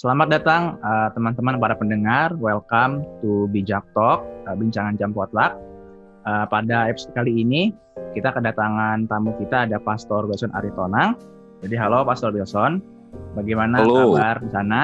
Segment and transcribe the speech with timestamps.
[0.00, 2.32] Selamat datang uh, teman-teman para pendengar.
[2.40, 5.52] Welcome to Bijak Talk, uh, bincangan jam potluck.
[6.24, 7.76] Uh, pada episode kali ini
[8.16, 11.12] kita kedatangan tamu kita ada Pastor Wilson Aritonang.
[11.60, 12.80] Jadi halo Pastor Wilson,
[13.36, 14.16] bagaimana halo.
[14.16, 14.80] kabar di sana?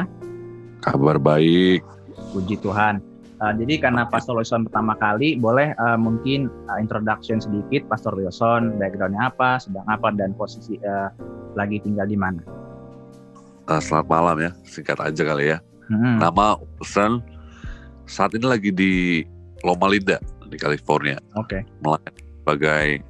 [0.85, 1.81] Kabar baik.
[2.37, 3.01] Puji Tuhan.
[3.41, 8.77] Uh, jadi karena Pastor Wilson pertama kali, boleh uh, mungkin uh, introduction sedikit Pastor Wilson,
[8.77, 11.09] backgroundnya apa, sedang apa, dan posisi uh,
[11.57, 12.68] lagi tinggal di mana?
[13.69, 15.61] Uh, selamat malam ya, singkat aja kali ya.
[15.93, 16.17] Hmm.
[16.17, 17.21] Nama Wilson
[18.09, 19.21] saat ini lagi di
[19.61, 20.17] Loma Linda
[20.49, 21.21] di California.
[21.37, 21.61] Oke.
[21.85, 22.23] Okay.
[22.41, 23.05] Sebagai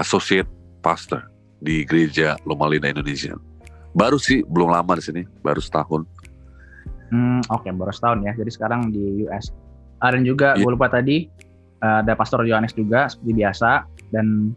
[0.00, 0.48] associate
[0.80, 1.28] pastor
[1.60, 3.36] di gereja Loma Linda Indonesia.
[3.92, 6.08] Baru sih, belum lama di sini, baru setahun.
[7.12, 8.32] Hmm, oke, okay, baru setahun ya.
[8.40, 9.52] Jadi sekarang di US.
[10.00, 10.64] Ah, dan juga yeah.
[10.64, 11.28] gue lupa tadi
[11.84, 13.84] uh, ada Pastor Yohanes juga seperti biasa
[14.16, 14.56] dan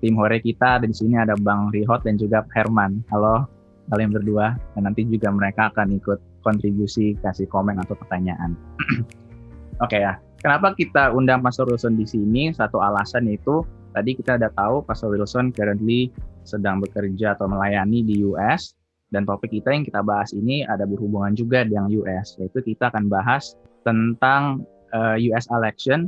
[0.00, 3.04] tim hore kita di sini ada Bang Rihot dan juga Herman.
[3.12, 3.59] Halo
[3.90, 8.56] kalian berdua dan nanti juga mereka akan ikut kontribusi kasih komen atau pertanyaan.
[9.84, 10.16] oke okay, ya.
[10.40, 12.48] Kenapa kita undang Pastor Wilson di sini?
[12.48, 13.60] Satu alasan itu
[13.92, 16.08] tadi kita udah tahu Pastor Wilson currently
[16.48, 18.72] sedang bekerja atau melayani di US
[19.10, 23.10] dan topik kita yang kita bahas ini ada berhubungan juga dengan US, yaitu kita akan
[23.10, 26.06] bahas tentang uh, eh, US election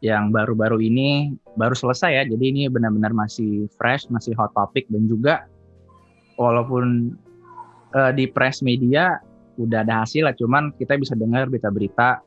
[0.00, 2.22] yang baru-baru ini baru selesai ya.
[2.26, 5.46] Jadi ini benar-benar masih fresh, masih hot topic dan juga
[6.40, 7.12] walaupun
[7.92, 9.20] uh, di press media
[9.60, 12.24] udah ada hasil lah, cuman kita bisa dengar berita-berita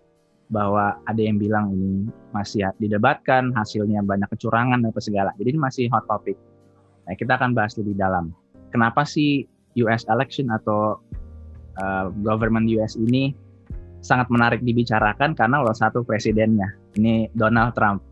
[0.53, 5.33] bahwa ada yang bilang ini masih didebatkan, hasilnya banyak kecurangan dan apa segala.
[5.41, 6.37] Jadi ini masih hot topic.
[7.09, 8.29] Nah, kita akan bahas lebih dalam.
[8.69, 9.49] Kenapa sih
[9.81, 11.01] US election atau
[11.81, 13.33] uh, government US ini
[14.03, 18.03] sangat menarik dibicarakan karena salah satu presidennya ini Donald Trump.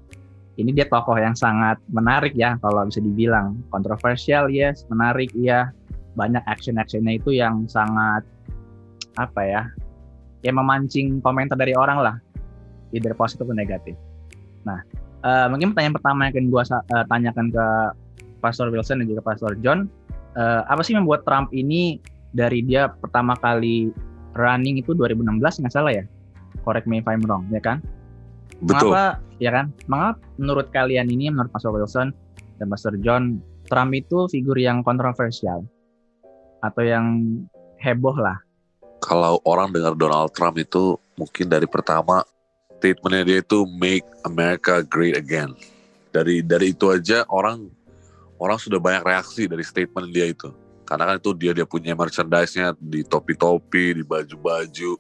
[0.58, 5.72] Ini dia tokoh yang sangat menarik ya kalau bisa dibilang kontroversial yes, menarik iya,
[6.16, 8.23] banyak action-actionnya itu yang sangat
[9.20, 9.62] apa ya,
[10.44, 12.16] yang memancing komentar dari orang lah,
[12.92, 13.95] either positif atau negatif.
[14.68, 14.80] Nah,
[15.23, 17.66] uh, mungkin pertanyaan pertama yang akan gue uh, tanyakan ke
[18.41, 19.88] Pastor Wilson dan juga Pastor John,
[20.36, 23.91] uh, apa sih membuat Trump ini dari dia pertama kali
[24.40, 26.03] running itu 2016 nggak salah ya?
[26.63, 27.80] Correct me if I'm wrong, ya kan?
[28.62, 28.94] Betul.
[28.94, 29.03] Mengapa,
[29.41, 29.66] ya kan?
[29.90, 32.13] Mengapa menurut kalian ini, menurut Pastor Wilson
[32.62, 33.41] dan Pastor John,
[33.72, 35.66] Trump itu figur yang kontroversial
[36.62, 37.06] atau yang
[37.82, 38.38] heboh lah?
[39.02, 42.22] Kalau orang dengar Donald Trump itu mungkin dari pertama
[42.78, 45.58] statementnya dia itu make America great again.
[46.14, 47.70] Dari dari itu aja orang
[48.42, 50.50] orang sudah banyak reaksi dari statement dia itu
[50.92, 55.00] karena kan itu dia dia punya merchandise-nya di topi-topi di baju-baju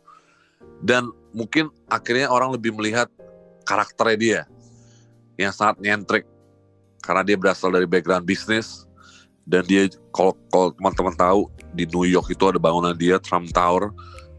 [0.79, 3.11] dan mungkin akhirnya orang lebih melihat
[3.67, 4.41] karakternya dia
[5.35, 6.23] yang sangat nyentrik
[7.03, 8.87] karena dia berasal dari background bisnis
[9.45, 10.37] dan dia kalau
[10.77, 13.89] teman-teman tahu di New York itu ada bangunan dia Trump Tower.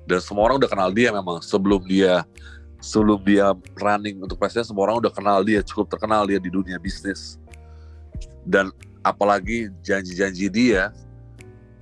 [0.02, 2.26] Dan semua orang udah kenal dia memang sebelum dia
[2.82, 6.78] sebelum dia running untuk presiden semua orang udah kenal dia cukup terkenal dia di dunia
[6.78, 7.38] bisnis.
[8.42, 8.74] Dan
[9.06, 10.90] apalagi janji-janji dia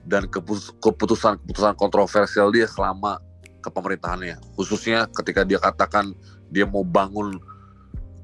[0.04, 3.20] dan keputusan-keputusan kontroversial dia selama
[3.60, 6.16] kepemerintahannya khususnya ketika dia katakan
[6.48, 7.36] dia mau bangun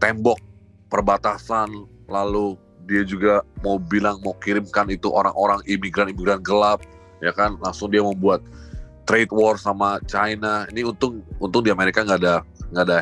[0.00, 0.40] tembok
[0.88, 1.68] perbatasan
[2.08, 2.56] lalu
[2.86, 6.80] dia juga mau bilang mau kirimkan itu orang-orang imigran-imigran gelap
[7.20, 7.58] ya kan?
[7.60, 8.41] Langsung dia membuat
[9.06, 10.64] trade war sama China.
[10.70, 12.34] Ini untung untung di Amerika nggak ada
[12.70, 12.98] nggak ada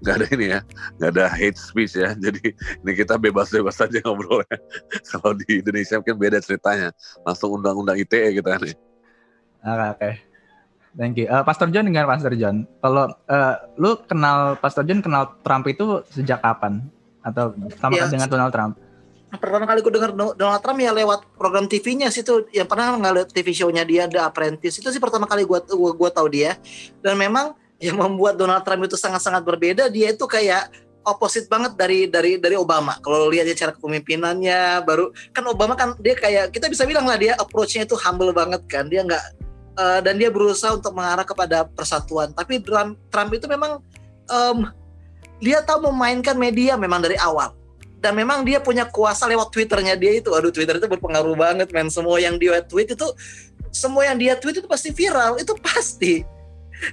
[0.00, 0.60] nggak ada ini ya
[0.96, 2.16] nggak ada hate speech ya.
[2.24, 4.58] Jadi ini kita bebas-bebas saja ngobrolnya.
[5.10, 6.92] Kalau di Indonesia mungkin beda ceritanya.
[7.24, 8.76] Langsung undang-undang ITE gitu kan oke.
[9.96, 10.12] Okay.
[10.96, 11.28] thank you.
[11.28, 12.64] Uh, Pastor John dengan Pastor John.
[12.80, 16.88] Kalau uh, lu kenal Pastor John kenal Trump itu sejak kapan?
[17.20, 18.80] Atau sama ya, dengan Donald Trump
[19.38, 23.30] pertama kali gue dengar Donald Trump ya lewat program TV-nya sih tuh yang pernah ngeliat
[23.30, 26.58] TV show-nya dia The Apprentice itu sih pertama kali gue gua, gua tahu dia
[26.98, 27.54] dan memang
[27.84, 30.68] yang membuat Donald Trump itu sangat-sangat berbeda dia itu kayak
[31.06, 32.96] opposite banget dari dari dari Obama.
[33.00, 37.16] Kalau lihat dia cara kepemimpinannya, baru kan Obama kan dia kayak kita bisa bilang lah
[37.16, 38.84] dia approach-nya itu humble banget kan.
[38.92, 39.24] Dia nggak
[39.80, 42.36] uh, dan dia berusaha untuk mengarah kepada persatuan.
[42.36, 43.80] Tapi Trump, Trump itu memang
[44.28, 44.68] um,
[45.40, 47.56] dia tahu memainkan media memang dari awal.
[48.00, 50.32] Dan memang dia punya kuasa lewat Twitternya dia itu.
[50.32, 51.92] Aduh Twitter itu berpengaruh banget men.
[51.92, 53.06] Semua yang dia tweet itu
[53.70, 55.36] semua yang dia tweet itu pasti viral.
[55.36, 56.24] Itu pasti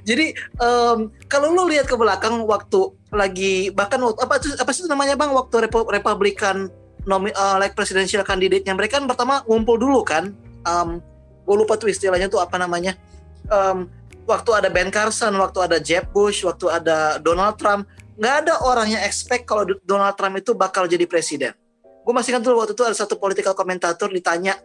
[0.04, 5.16] jadi um, kalau lu lihat ke belakang waktu lagi bahkan apa itu apa sih namanya
[5.16, 6.68] bang waktu Repo, Republikan
[7.08, 10.36] nomi, uh, like presidential candidate-nya mereka kan pertama ngumpul dulu kan.
[10.68, 11.00] Um,
[11.48, 13.00] gue lupa tuh istilahnya tuh apa namanya.
[13.48, 13.88] Um,
[14.28, 17.88] waktu ada Ben Carson, waktu ada Jeb Bush, waktu ada Donald Trump,
[18.18, 21.54] nggak ada orang yang expect kalau Donald Trump itu bakal jadi presiden.
[22.02, 24.58] Gue masih kan tuh waktu itu ada satu political komentator ditanya,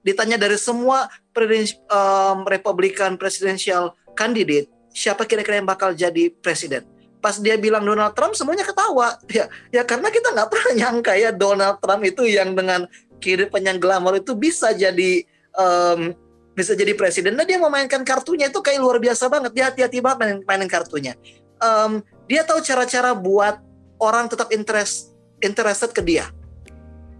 [0.00, 6.86] ditanya dari semua um, Republikan presidential candidate, siapa kira-kira yang bakal jadi presiden?
[7.18, 9.18] Pas dia bilang Donald Trump, semuanya ketawa.
[9.34, 12.86] Ya, ya karena kita nggak pernah nyangka ya Donald Trump itu yang dengan
[13.18, 15.26] kiri yang glamor itu bisa jadi
[15.58, 16.14] um,
[16.54, 17.34] bisa jadi presiden.
[17.34, 19.50] Dan dia memainkan kartunya itu kayak luar biasa banget.
[19.52, 21.18] Dia hati-hati banget mainin, mainin kartunya.
[21.62, 23.60] Um, dia tahu cara-cara buat
[24.00, 25.14] orang tetap interest
[25.44, 26.28] interested ke dia.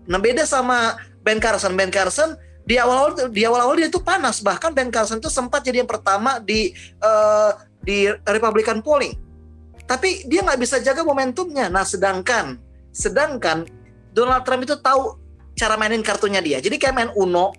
[0.09, 1.77] Nah beda sama Ben Carson.
[1.77, 4.41] Ben Carson di awal-awal di awal-awal dia itu panas.
[4.41, 7.53] Bahkan Ben Carson itu sempat jadi yang pertama di uh,
[7.85, 9.17] di Republican polling.
[9.85, 11.69] Tapi dia nggak bisa jaga momentumnya.
[11.69, 12.57] Nah sedangkan
[12.93, 13.69] sedangkan
[14.17, 15.21] Donald Trump itu tahu
[15.55, 16.59] cara mainin kartunya dia.
[16.61, 17.53] Jadi kayak main Uno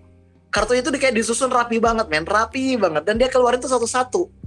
[0.50, 2.25] kartunya itu kayak disusun rapi banget men.
[2.25, 3.06] Rapi banget.
[3.06, 4.44] Dan dia keluarin itu satu-satu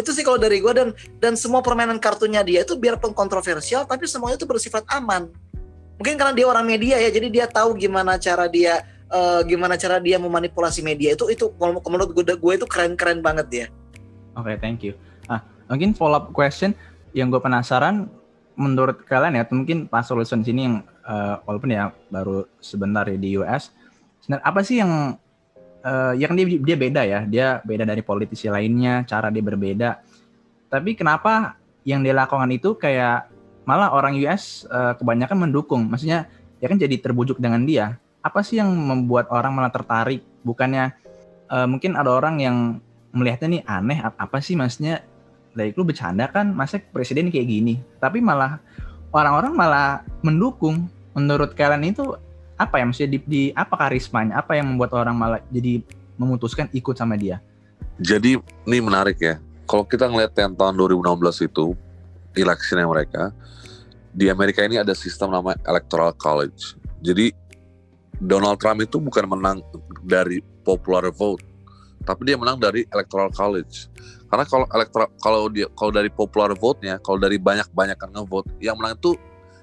[0.00, 0.88] itu sih kalau dari gue dan
[1.20, 5.28] dan semua permainan kartunya dia itu biarpun kontroversial tapi semuanya itu bersifat aman
[6.00, 9.98] mungkin karena dia orang media ya jadi dia tahu gimana cara dia uh, gimana cara
[9.98, 13.66] dia memanipulasi media itu itu menurut gue gue itu keren-keren banget dia.
[14.38, 14.94] Oke, okay, thank you.
[15.26, 16.72] Ah, mungkin follow up question
[17.12, 18.06] yang gue penasaran
[18.54, 23.34] menurut kalian ya, mungkin Pak Solution sini yang uh, walaupun ya baru sebentar ya di
[23.40, 23.74] US,
[24.22, 25.16] sebenarnya apa sih yang
[25.84, 30.00] uh, yang dia dia beda ya, dia beda dari politisi lainnya, cara dia berbeda.
[30.70, 33.28] Tapi kenapa yang dia lakukan itu kayak
[33.64, 36.28] malah orang US uh, kebanyakan mendukung, maksudnya
[36.60, 37.96] ya kan jadi terbujuk dengan dia.
[38.20, 40.20] Apa sih yang membuat orang malah tertarik?
[40.44, 40.92] Bukannya
[41.48, 42.56] uh, mungkin ada orang yang
[43.10, 45.02] melihatnya nih aneh apa sih maksudnya?
[45.50, 46.54] Dari lu bercanda kan?
[46.54, 47.74] Masa presiden kayak gini?
[47.98, 48.62] Tapi malah
[49.10, 50.86] orang-orang malah mendukung.
[51.10, 52.14] Menurut kalian itu
[52.60, 55.80] apa ya maksudnya di, di apa karismanya apa yang membuat orang malah jadi
[56.20, 57.40] memutuskan ikut sama dia
[57.96, 58.36] jadi
[58.68, 61.72] ini menarik ya kalau kita ngeliat yang tahun 2016 itu
[62.36, 63.32] electionnya mereka
[64.12, 67.32] di Amerika ini ada sistem namanya electoral college jadi
[68.20, 69.64] Donald Trump itu bukan menang
[70.04, 71.40] dari popular vote,
[72.04, 73.88] tapi dia menang dari electoral college.
[74.28, 78.76] Karena kalau elektoral kalau dia kalau dari popular vote-nya, kalau dari banyak-banyak yang ngevote, yang
[78.76, 79.16] menang itu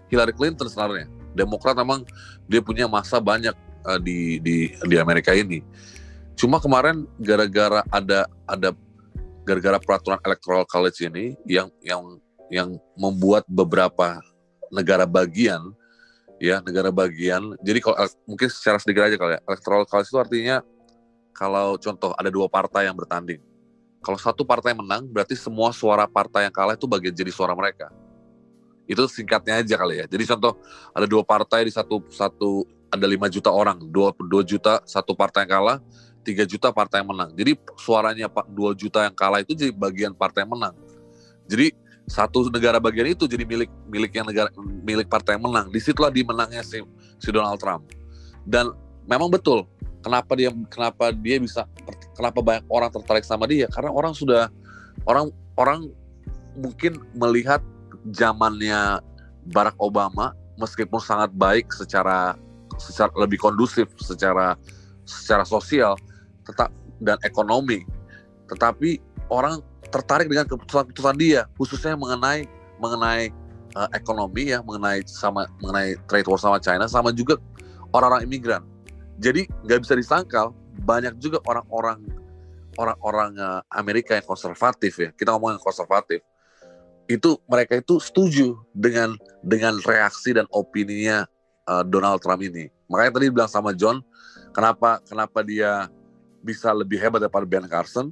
[0.09, 1.05] Hillary Clinton sebenarnya.
[1.37, 2.01] Demokrat memang
[2.49, 3.53] dia punya masa banyak
[3.85, 5.61] uh, di di di Amerika ini.
[6.33, 8.69] Cuma kemarin gara-gara ada ada
[9.45, 12.01] gara-gara peraturan electoral college ini yang yang
[12.49, 14.19] yang membuat beberapa
[14.73, 15.61] negara bagian
[16.41, 17.57] ya negara bagian.
[17.61, 20.57] Jadi kalau mungkin secara sedikit aja kali ya, electoral college itu artinya
[21.33, 23.41] kalau contoh ada dua partai yang bertanding.
[24.01, 27.89] Kalau satu partai menang, berarti semua suara partai yang kalah itu bagian jadi suara mereka.
[28.87, 30.05] Itu singkatnya aja kali ya.
[30.07, 30.57] Jadi contoh
[30.95, 35.43] ada dua partai di satu satu ada lima juta orang, dua dua juta satu partai
[35.43, 35.77] yang kalah,
[36.23, 37.29] tiga juta partai yang menang.
[37.35, 40.75] Jadi suaranya dua juta yang kalah itu jadi bagian partai yang menang.
[41.47, 41.75] Jadi
[42.07, 44.47] satu negara bagian itu jadi milik milik yang negara
[44.83, 45.67] milik partai yang menang.
[45.67, 46.79] Di situlah dimenangnya si,
[47.19, 47.83] si Donald Trump.
[48.47, 48.71] Dan
[49.03, 49.67] memang betul
[50.03, 51.67] kenapa dia kenapa dia bisa
[52.15, 54.47] kenapa banyak orang tertarik sama dia karena orang sudah
[55.03, 55.91] orang orang
[56.55, 57.59] mungkin melihat
[58.13, 59.01] zamannya
[59.51, 62.35] Barack Obama meskipun sangat baik secara
[62.77, 64.57] secara lebih kondusif secara
[65.07, 65.95] secara sosial
[66.45, 66.69] tetap
[67.01, 67.85] dan ekonomi.
[68.49, 68.99] Tetapi
[69.31, 72.45] orang tertarik dengan keputusan-keputusan dia khususnya mengenai
[72.77, 73.31] mengenai
[73.77, 77.39] uh, ekonomi ya mengenai sama mengenai trade war sama China sama juga
[77.95, 78.63] orang-orang imigran.
[79.17, 80.53] Jadi nggak bisa disangkal
[80.85, 82.03] banyak juga orang-orang
[82.77, 85.09] orang-orang uh, Amerika yang konservatif ya.
[85.15, 86.21] Kita ngomong yang konservatif
[87.07, 91.23] itu mereka itu setuju dengan dengan reaksi dan opininya
[91.67, 94.03] uh, Donald Trump ini makanya tadi bilang sama John
[94.51, 95.87] kenapa kenapa dia
[96.43, 98.11] bisa lebih hebat daripada Ben Carson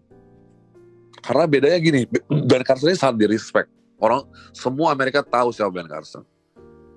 [1.25, 3.69] karena bedanya gini, Ben Carson ini sangat di respect.
[3.97, 6.21] Orang semua Amerika tahu siapa Ben Carson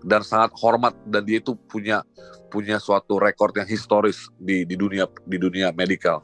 [0.05, 2.05] dan sangat hormat dan dia itu punya
[2.53, 6.21] punya suatu rekor yang historis di di dunia di dunia medikal.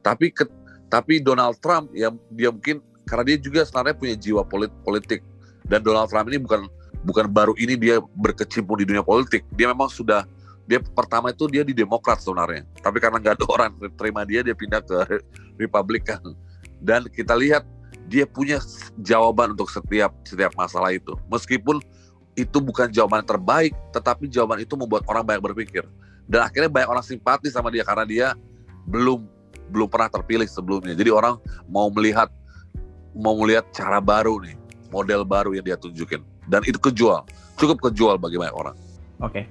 [0.00, 0.48] Tapi ke,
[0.88, 5.20] tapi Donald Trump ya dia mungkin karena dia juga sebenarnya punya jiwa polit, politik.
[5.64, 6.68] Dan Donald Trump ini bukan
[7.04, 9.44] bukan baru ini dia berkecimpung di dunia politik.
[9.56, 10.24] Dia memang sudah
[10.64, 12.64] dia pertama itu dia di Demokrat sebenarnya.
[12.80, 15.20] Tapi karena nggak ada orang terima dia, dia pindah ke
[15.62, 16.20] Republikan.
[16.80, 17.64] Dan kita lihat
[18.08, 18.60] dia punya
[19.00, 21.16] jawaban untuk setiap setiap masalah itu.
[21.28, 21.80] Meskipun
[22.34, 25.84] itu bukan jawaban terbaik tetapi jawaban itu membuat orang banyak berpikir.
[26.24, 28.26] Dan akhirnya banyak orang simpati sama dia karena dia
[28.88, 29.24] belum
[29.72, 30.92] belum pernah terpilih sebelumnya.
[30.96, 32.28] Jadi orang mau melihat
[33.14, 34.58] mau melihat cara baru nih
[34.90, 36.22] model baru yang dia tunjukin.
[36.44, 37.24] Dan itu kejual
[37.58, 38.76] cukup kejual bagi banyak orang.
[39.22, 39.32] Oke.
[39.32, 39.44] Okay.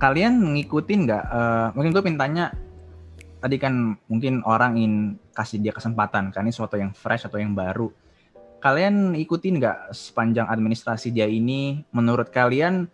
[0.00, 2.56] kalian ngikutin nggak uh, mungkin gue pintanya
[3.36, 7.52] tadi kan mungkin orang ingin kasih dia kesempatan kan ini sesuatu yang fresh atau yang
[7.52, 7.92] baru.
[8.64, 11.84] Kalian ikutin nggak sepanjang administrasi dia ini?
[11.92, 12.88] Menurut kalian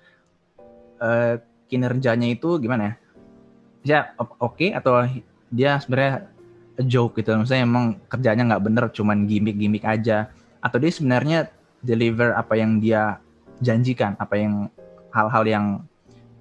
[0.98, 1.38] eh,
[1.70, 2.94] kinerjanya itu gimana ya?
[3.86, 5.06] Ya oke okay, atau
[5.50, 6.26] dia sebenarnya
[6.76, 7.32] a joke gitu.
[7.36, 10.28] Misalnya emang kerjanya nggak bener cuman gimmick-gimmick aja.
[10.60, 11.38] Atau dia sebenarnya
[11.80, 13.20] deliver apa yang dia
[13.64, 14.68] janjikan apa yang
[15.12, 15.66] hal-hal yang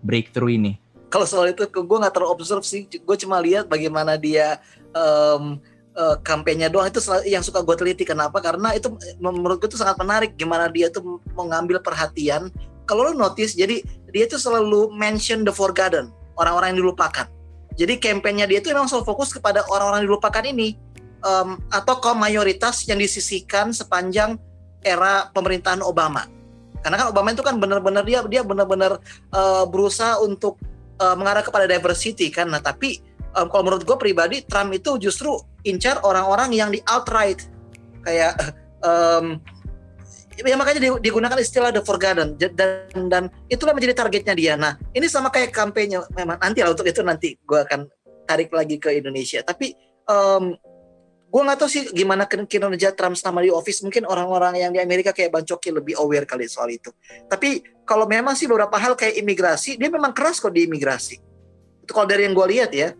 [0.04, 0.75] breakthrough ini.
[1.08, 2.88] Kalau soal itu gue nggak terlalu observe sih.
[2.88, 4.60] Gue cuma lihat bagaimana dia
[4.92, 5.56] um,
[5.96, 6.92] uh, kampanye doang.
[6.92, 8.04] Itu yang suka gue teliti.
[8.04, 8.44] Kenapa?
[8.44, 8.92] Karena itu
[9.24, 10.36] menurut gue itu sangat menarik.
[10.36, 12.51] Gimana dia tuh mengambil perhatian.
[12.86, 16.12] Kalau lo notice jadi dia tuh selalu mention the forgotten.
[16.36, 17.32] Orang-orang yang dilupakan
[17.75, 20.79] jadi kampanyenya dia itu memang selalu fokus kepada orang-orang dilupakan ini
[21.24, 24.39] um, atau kaum mayoritas yang disisihkan sepanjang
[24.79, 26.24] era pemerintahan Obama.
[26.79, 29.01] Karena kan Obama itu kan benar-benar dia dia benar-benar
[29.34, 30.55] uh, berusaha untuk
[31.01, 32.48] uh, mengarah kepada diversity kan.
[32.48, 33.01] Nah tapi
[33.36, 37.44] um, kalau menurut gue pribadi Trump itu justru incar orang-orang yang di outright
[38.05, 38.38] kayak
[38.86, 39.41] um,
[40.44, 42.51] ya makanya digunakan istilah the forgotten dan
[43.08, 44.54] dan itulah menjadi targetnya dia.
[44.60, 47.88] Nah ini sama kayak kampanye memang nanti lah untuk itu nanti gue akan
[48.27, 49.39] tarik lagi ke Indonesia.
[49.46, 49.72] Tapi
[50.10, 50.58] um,
[51.32, 53.80] gue nggak tahu sih gimana kinerja Trump selama di office.
[53.86, 56.92] Mungkin orang-orang yang di Amerika kayak Bancoki lebih aware kali soal itu.
[57.32, 61.22] Tapi kalau memang sih beberapa hal kayak imigrasi, dia memang keras kok di imigrasi.
[61.86, 62.92] Itu kalau dari yang gue lihat ya,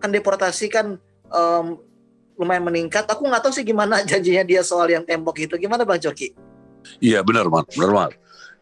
[0.00, 0.96] kan deportasi kan
[1.30, 1.78] um,
[2.40, 3.06] lumayan meningkat.
[3.06, 5.54] Aku nggak tahu sih gimana janjinya dia soal yang tembok itu.
[5.60, 6.53] Gimana Bang Coki?
[7.00, 8.10] Iya benar man, benar man.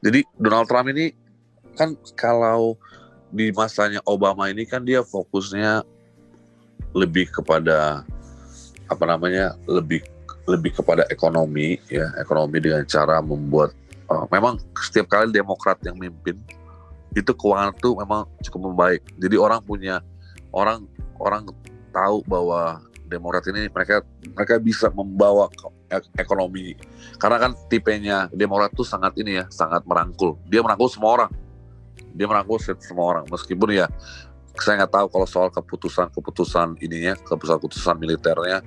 [0.02, 1.14] Jadi Donald Trump ini
[1.78, 2.76] kan kalau
[3.32, 5.86] di masanya Obama ini kan dia fokusnya
[6.92, 8.04] lebih kepada
[8.90, 10.04] apa namanya lebih
[10.44, 12.10] lebih kepada ekonomi ya.
[12.18, 13.72] Ekonomi dengan cara membuat
[14.10, 16.36] uh, memang setiap kali Demokrat yang mimpin
[17.12, 19.02] itu keuangan itu memang cukup membaik.
[19.20, 20.00] Jadi orang punya
[20.52, 20.84] orang
[21.20, 21.48] orang
[21.92, 22.80] tahu bahwa
[23.12, 24.00] Demokrat ini mereka
[24.32, 25.52] mereka bisa membawa
[26.16, 26.72] ekonomi.
[27.20, 30.40] Karena kan tipenya Demokrat tuh sangat ini ya sangat merangkul.
[30.48, 31.30] Dia merangkul semua orang.
[32.16, 33.24] Dia merangkul semua orang.
[33.28, 33.86] Meskipun ya
[34.56, 38.64] saya nggak tahu kalau soal keputusan keputusan ininya keputusan keputusan militernya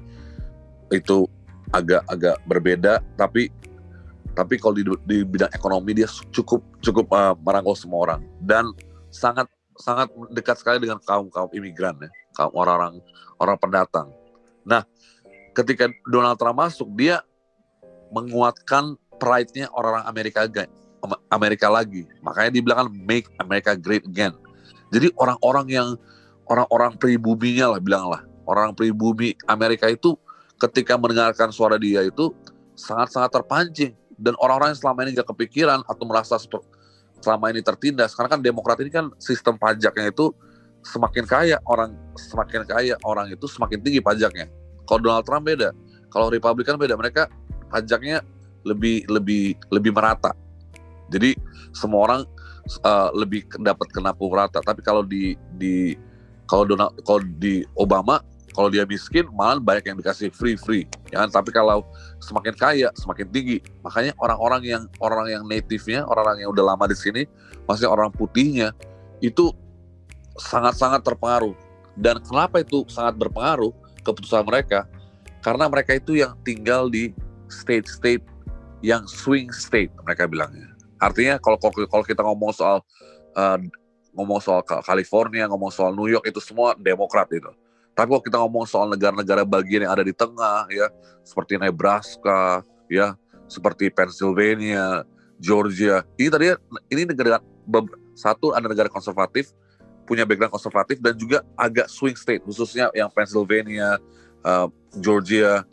[0.93, 1.25] itu
[1.73, 3.01] agak-agak berbeda.
[3.17, 3.49] Tapi
[4.35, 8.21] tapi kalau di, di bidang ekonomi dia cukup cukup uh, merangkul semua orang.
[8.37, 8.69] Dan
[9.09, 12.99] sangat sangat dekat sekali dengan kaum kaum imigran ya kaum orang-orang
[13.39, 14.07] orang pendatang
[14.65, 14.83] nah
[15.55, 17.23] ketika Donald Trump masuk dia
[18.11, 20.41] menguatkan pride-nya orang-orang Amerika
[21.29, 22.09] Amerika lagi.
[22.25, 24.33] Makanya dibilang make America great again.
[24.89, 25.87] Jadi orang-orang yang
[26.49, 28.21] orang-orang pribuminya lah bilanglah.
[28.45, 30.13] Orang pribumi Amerika itu
[30.61, 32.29] ketika mendengarkan suara dia itu
[32.77, 36.37] sangat-sangat terpancing dan orang-orang yang selama ini gak kepikiran atau merasa
[37.19, 40.31] selama ini tertindas karena kan Demokrat ini kan sistem pajaknya itu
[40.85, 44.45] semakin kaya orang semakin kaya orang itu semakin tinggi pajaknya
[44.85, 45.69] kalau Donald Trump beda.
[46.13, 46.95] Kalau Republikan beda.
[46.95, 47.27] Mereka
[47.73, 48.21] pajaknya
[48.63, 50.31] lebih lebih lebih merata.
[51.09, 51.37] Jadi
[51.73, 52.21] semua orang
[52.85, 54.61] uh, lebih dapat kena rata.
[54.61, 55.97] Tapi kalau di di
[56.45, 58.21] kalau Donald kalau di Obama
[58.55, 61.83] kalau dia miskin malah banyak yang dikasih free free ya kan tapi kalau
[62.23, 66.95] semakin kaya semakin tinggi makanya orang-orang yang orang yang native-nya orang-orang yang udah lama di
[66.95, 67.27] sini
[67.67, 68.71] maksudnya orang putihnya
[69.19, 69.51] itu
[70.35, 71.55] sangat-sangat terpengaruh
[71.95, 73.71] dan kenapa itu sangat berpengaruh
[74.03, 74.85] keputusan mereka
[75.39, 77.15] karena mereka itu yang tinggal di
[77.47, 78.23] state-state
[78.83, 80.75] yang swing state mereka bilangnya.
[80.99, 82.81] Artinya kalau kalau kita ngomong soal
[83.37, 83.59] uh,
[84.15, 87.51] ngomong soal California, ngomong soal New York itu semua Demokrat itu.
[87.95, 90.87] Tapi kalau kita ngomong soal negara-negara bagian yang ada di tengah ya,
[91.23, 93.15] seperti Nebraska, ya,
[93.47, 95.03] seperti Pennsylvania,
[95.39, 96.45] Georgia, ini tadi
[96.91, 97.39] ini negara
[98.15, 99.51] satu ada negara konservatif,
[100.05, 103.97] punya background konservatif dan juga agak swing state khususnya yang Pennsylvania,
[104.45, 104.69] uh,
[105.01, 105.65] Georgia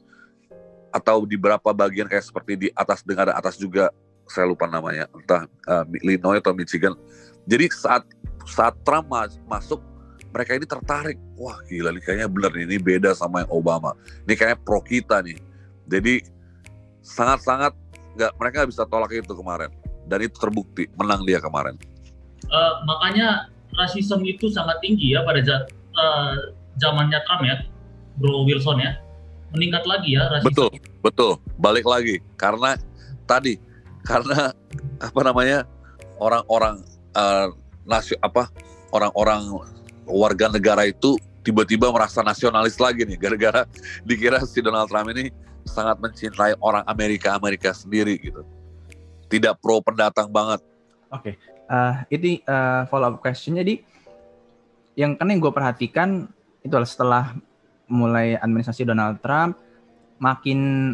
[0.93, 3.89] atau di beberapa bagian kayak seperti di atas dengan atas juga
[4.29, 6.97] saya lupa namanya entah uh, Illinois atau Michigan.
[7.49, 8.05] Jadi saat
[8.49, 9.81] saat Trump mas, masuk
[10.33, 11.19] mereka ini tertarik.
[11.37, 13.93] Wah gila nih kayaknya bener ini beda sama yang Obama.
[14.25, 15.37] Ini kayaknya pro kita nih.
[15.89, 16.25] Jadi
[17.05, 17.77] sangat-sangat
[18.17, 19.69] nggak mereka bisa tolak itu kemarin.
[20.09, 21.79] Dan itu terbukti menang dia kemarin.
[22.51, 25.41] Uh, makanya rasisme itu sangat tinggi ya pada
[25.97, 26.35] uh,
[26.81, 27.57] zamannya Trump ya,
[28.21, 28.93] Bro Wilson ya.
[29.53, 30.49] Meningkat lagi ya rasisme.
[30.53, 30.71] Betul,
[31.05, 31.33] betul.
[31.61, 32.77] Balik lagi karena
[33.29, 33.61] tadi
[34.03, 34.53] karena
[34.99, 35.69] apa namanya
[36.17, 36.81] orang-orang
[37.17, 37.53] uh,
[37.85, 38.49] nasi apa
[38.91, 39.61] orang-orang
[40.09, 43.63] warga negara itu tiba-tiba merasa nasionalis lagi nih gara-gara
[44.09, 45.31] dikira si Donald Trump ini
[45.63, 48.43] sangat mencintai orang Amerika Amerika sendiri gitu.
[49.29, 50.61] Tidak pro pendatang banget.
[51.13, 53.79] Oke, okay uh, ini uh, follow up question jadi
[54.99, 56.29] yang kan yang gue perhatikan
[56.63, 57.35] itu setelah
[57.91, 59.59] mulai administrasi Donald Trump
[60.23, 60.93] makin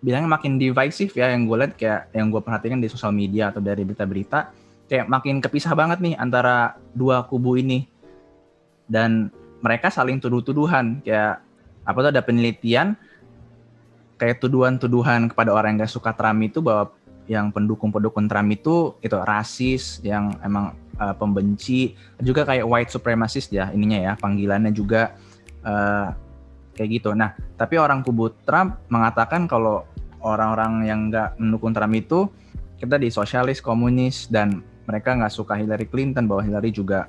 [0.00, 3.60] bilangnya makin divisive ya yang gue lihat kayak yang gue perhatikan di sosial media atau
[3.60, 7.86] dari berita-berita kayak makin kepisah banget nih antara dua kubu ini.
[8.90, 9.30] Dan
[9.62, 11.38] mereka saling tuduh-tuduhan kayak
[11.86, 12.98] apa tuh ada penelitian
[14.18, 16.90] kayak tuduhan-tuduhan kepada orang yang gak suka Trump itu bahwa
[17.30, 23.70] yang pendukung-pendukung Trump itu itu rasis yang emang uh, pembenci juga kayak white supremacist ya
[23.70, 25.14] ininya ya panggilannya juga
[25.62, 26.10] uh,
[26.74, 27.14] kayak gitu.
[27.14, 29.86] Nah tapi orang kubu Trump mengatakan kalau
[30.26, 32.26] orang-orang yang nggak mendukung Trump itu
[32.82, 34.58] kita di sosialis komunis dan
[34.90, 37.06] mereka nggak suka Hillary Clinton bahwa Hillary juga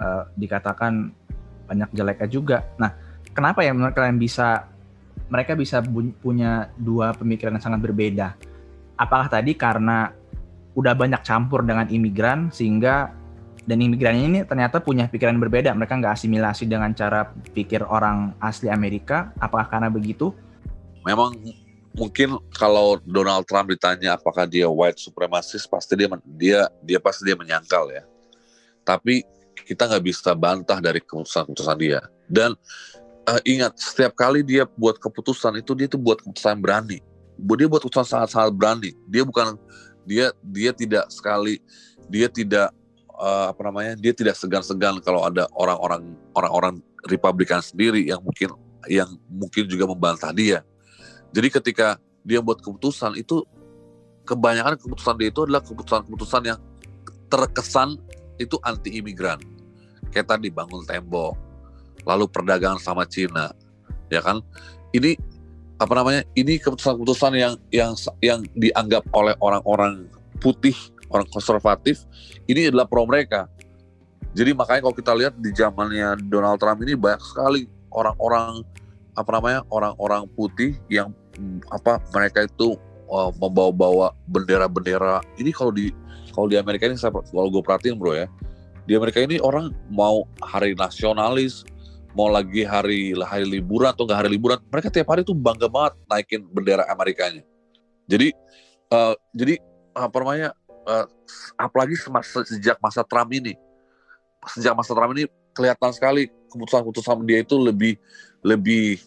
[0.00, 1.12] uh, dikatakan
[1.68, 2.58] banyak jeleknya juga.
[2.80, 2.96] Nah
[3.36, 4.72] kenapa ya menurut kalian bisa
[5.28, 5.84] mereka bisa
[6.24, 8.34] punya dua pemikiran yang sangat berbeda.
[9.00, 10.12] Apakah tadi karena
[10.76, 13.10] udah banyak campur dengan imigran sehingga
[13.64, 15.72] dan imigran ini ternyata punya pikiran berbeda.
[15.76, 19.30] Mereka nggak asimilasi dengan cara pikir orang asli Amerika.
[19.38, 20.32] Apakah karena begitu?
[21.04, 21.36] Memang
[21.94, 27.36] mungkin kalau Donald Trump ditanya apakah dia white supremacist, pasti dia dia dia pasti dia
[27.36, 28.02] menyangkal ya.
[28.82, 29.22] Tapi
[29.64, 32.00] kita nggak bisa bantah dari keputusan-keputusan dia.
[32.26, 32.56] Dan
[33.28, 37.09] uh, ingat setiap kali dia buat keputusan itu dia itu buat keputusan berani
[37.56, 38.92] dia buat keputusan sangat-sangat berani.
[39.08, 39.56] Dia bukan
[40.04, 41.60] dia dia tidak sekali
[42.10, 42.72] dia tidak
[43.16, 46.74] uh, apa namanya dia tidak segan-segan kalau ada orang-orang orang-orang
[47.08, 48.52] Republikan sendiri yang mungkin
[48.84, 50.60] yang mungkin juga membantah dia.
[51.32, 53.44] Jadi ketika dia buat keputusan itu
[54.28, 56.58] kebanyakan keputusan dia itu adalah keputusan-keputusan yang
[57.32, 57.96] terkesan
[58.36, 59.40] itu anti imigran
[60.12, 61.38] kayak tadi bangun tembok
[62.04, 63.52] lalu perdagangan sama Cina,
[64.08, 64.40] ya kan?
[64.90, 65.16] Ini
[65.80, 66.22] apa namanya?
[66.36, 70.04] Ini keputusan-keputusan yang yang yang dianggap oleh orang-orang
[70.44, 70.76] putih,
[71.08, 72.04] orang konservatif,
[72.44, 73.48] ini adalah pro mereka.
[74.36, 78.62] Jadi makanya kalau kita lihat di zamannya Donald Trump ini banyak sekali orang-orang
[79.18, 81.10] apa namanya orang-orang putih yang
[81.72, 82.78] apa mereka itu
[83.10, 85.24] uh, membawa-bawa bendera-bendera.
[85.40, 85.90] Ini kalau di
[86.30, 88.30] kalau di Amerika ini saya kalau gue perhatiin bro ya,
[88.86, 91.66] di Amerika ini orang mau hari nasionalis,
[92.14, 95.94] mau lagi hari hari liburan atau nggak hari liburan, mereka tiap hari tuh bangga banget
[96.10, 97.42] naikin bendera Amerikanya.
[98.10, 98.34] Jadi
[98.90, 99.62] uh, jadi
[99.94, 100.50] apa namanya?
[100.80, 101.06] Uh,
[101.60, 103.54] apalagi semasa, sejak masa Trump ini,
[104.48, 108.00] sejak masa Trump ini kelihatan sekali keputusan-keputusan dia itu lebih
[108.40, 108.98] lebih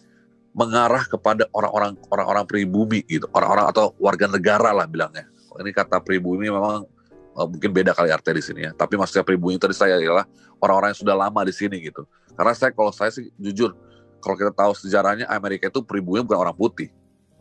[0.54, 5.26] mengarah kepada orang-orang orang-orang pribumi gitu, orang-orang atau warga negara lah bilangnya.
[5.54, 6.86] Ini kata pribumi memang
[7.34, 8.72] mungkin beda kali artinya di sini ya.
[8.72, 10.24] Tapi maksudnya pribumi tadi saya adalah
[10.62, 12.06] orang-orang yang sudah lama di sini gitu.
[12.34, 13.74] Karena saya kalau saya sih jujur,
[14.22, 16.88] kalau kita tahu sejarahnya Amerika itu pribumi bukan orang putih,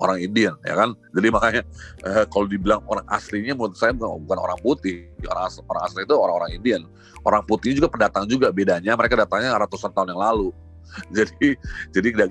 [0.01, 0.97] orang Indian ya kan.
[1.13, 1.61] Jadi makanya
[2.03, 6.15] eh, kalau dibilang orang aslinya menurut saya bukan, bukan orang putih, orang orang asli itu
[6.17, 6.81] orang-orang Indian.
[7.23, 10.49] Orang putih juga pendatang juga bedanya mereka datangnya ratusan tahun yang lalu.
[11.15, 11.55] Jadi
[11.95, 12.27] jadi nggak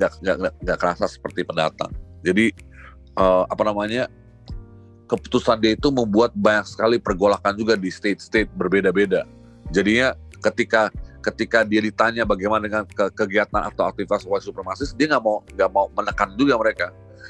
[0.62, 1.90] nggak kerasa seperti pendatang.
[2.22, 2.52] Jadi
[3.16, 4.06] uh, apa namanya
[5.12, 9.28] keputusan dia itu membuat banyak sekali pergolakan juga di state-state berbeda-beda.
[9.68, 10.88] Jadinya ketika
[11.20, 15.70] ketika dia ditanya bagaimana dengan ke kegiatan atau aktivitas white supremacist, dia nggak mau nggak
[15.70, 16.88] mau menekan juga mereka.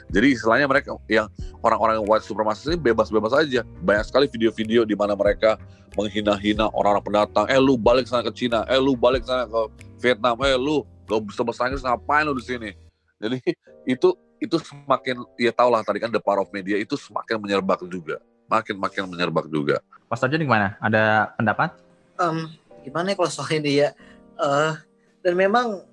[0.09, 1.29] Jadi istilahnya mereka yang
[1.61, 3.67] orang-orang white supremacist ini bebas-bebas aja.
[3.85, 5.61] Banyak sekali video-video di mana mereka
[5.99, 7.45] menghina-hina orang-orang pendatang.
[7.53, 9.61] Eh lu balik sana ke Cina, eh lu balik sana ke
[10.01, 12.71] Vietnam, eh lu gak bisa bahasa Inggris ngapain lu di sini.
[13.21, 13.39] Jadi
[13.95, 14.09] itu
[14.43, 18.19] itu semakin ya tau lah tadi kan the power of media itu semakin menyerbak juga,
[18.51, 19.79] makin makin menyerbak juga.
[20.11, 20.75] Pas aja gimana?
[20.83, 21.79] Ada pendapat?
[22.19, 22.51] Um,
[22.83, 23.95] gimana ya kalau soal ini ya
[24.37, 24.75] uh,
[25.23, 25.87] dan memang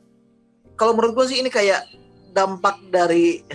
[0.73, 1.85] kalau menurut gue sih ini kayak
[2.33, 3.45] dampak dari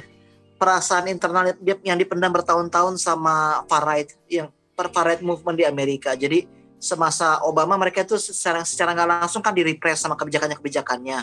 [0.56, 1.52] perasaan internal
[1.82, 6.46] yang dipendam bertahun-tahun sama far right yang far right movement di Amerika jadi
[6.78, 11.18] semasa Obama mereka itu secara secara nggak langsung kan direpres sama kebijakannya kebijakannya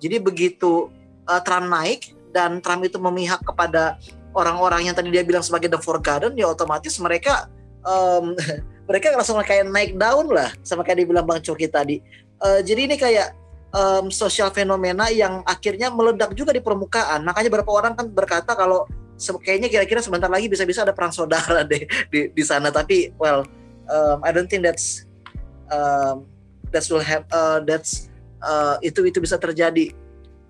[0.00, 0.88] jadi begitu
[1.28, 3.98] uh, Trump naik dan Trump itu memihak kepada
[4.34, 7.50] orang-orang yang tadi dia bilang sebagai the forgotten ya otomatis mereka
[7.82, 8.34] um,
[8.90, 12.02] mereka langsung kayak naik daun lah sama kayak dibilang Bang Coki tadi.
[12.40, 13.36] Uh, jadi ini kayak
[13.70, 17.22] um, sosial fenomena yang akhirnya meledak juga di permukaan.
[17.22, 18.86] Makanya beberapa orang kan berkata kalau
[19.44, 22.74] kayaknya kira-kira sebentar lagi bisa-bisa ada perang saudara deh di, di sana.
[22.74, 23.46] Tapi well,
[23.86, 25.06] um, I don't think that's
[25.70, 26.26] um,
[26.74, 28.10] that's will have uh, that's
[28.42, 29.94] uh, itu itu bisa terjadi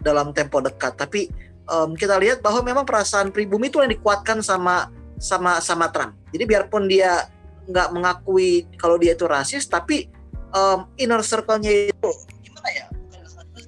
[0.00, 0.96] dalam tempo dekat.
[0.96, 1.28] Tapi
[1.70, 6.18] um, kita lihat bahwa memang perasaan pribumi itu yang dikuatkan sama sama sama Trump.
[6.34, 7.30] Jadi biarpun dia
[7.70, 10.10] nggak mengakui kalau dia itu rasis tapi
[10.50, 12.10] um, inner circle-nya itu
[12.42, 12.86] gimana ya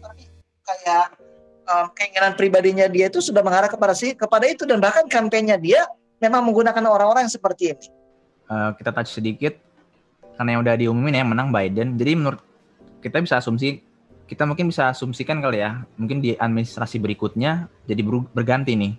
[0.03, 0.27] tapi
[0.67, 1.07] kayak
[1.71, 5.87] um, keinginan pribadinya dia itu sudah mengarah kepada sih kepada itu dan bahkan kampanyenya dia
[6.19, 7.87] memang menggunakan orang-orang yang seperti ini.
[8.51, 9.55] Uh, kita touch sedikit
[10.39, 11.95] karena yang udah diumumin ya menang Biden.
[11.95, 12.41] Jadi menurut
[13.03, 13.83] kita bisa asumsi
[14.33, 18.01] kita mungkin bisa asumsikan kali ya mungkin di administrasi berikutnya jadi
[18.33, 18.95] berganti nih.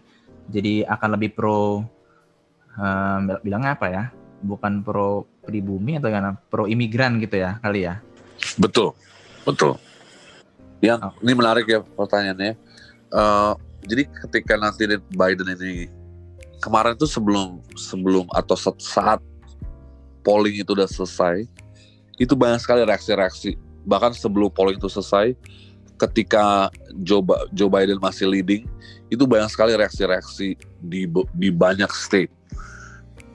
[0.53, 1.81] Jadi akan lebih pro
[2.77, 4.03] um, bilangnya apa ya?
[4.43, 8.03] bukan pro pribumi atau gimana pro imigran gitu ya kali ya
[8.59, 8.91] betul
[9.47, 9.79] betul
[10.83, 12.59] Yang ini menarik ya pertanyaannya.
[13.07, 13.55] Uh,
[13.87, 14.83] jadi ketika nanti
[15.15, 15.87] Biden ini
[16.59, 19.23] kemarin tuh sebelum sebelum atau saat
[20.27, 21.47] polling itu udah selesai,
[22.19, 23.55] itu banyak sekali reaksi-reaksi.
[23.83, 25.35] Bahkan sebelum polling itu selesai,
[25.99, 26.69] ketika
[27.03, 27.23] Joe,
[27.55, 28.67] Joe Biden masih leading,
[29.11, 32.31] itu banyak sekali reaksi-reaksi di di banyak state.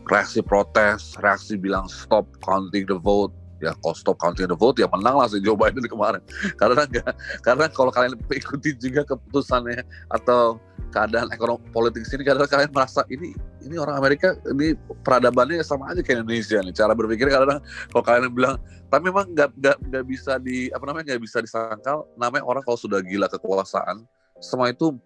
[0.08, 3.32] Reaksi protes, reaksi bilang stop counting the vote,
[3.62, 6.22] ya kalau stop counting the vote ya menang lah si Joe Biden kemarin
[6.56, 9.82] karena enggak karena kalau kalian ikuti juga keputusannya
[10.14, 10.62] atau
[10.94, 13.36] keadaan ekonomi politik sini karena kalian merasa ini
[13.68, 14.72] ini orang Amerika ini
[15.04, 16.74] peradabannya sama aja kayak Indonesia nih.
[16.74, 17.60] Cara berpikir karena
[17.92, 18.56] kalau kalian bilang
[18.88, 22.80] tapi memang nggak nggak nggak bisa di apa namanya nggak bisa disangkal namanya orang kalau
[22.80, 24.08] sudah gila kekuasaan
[24.40, 24.96] semua itu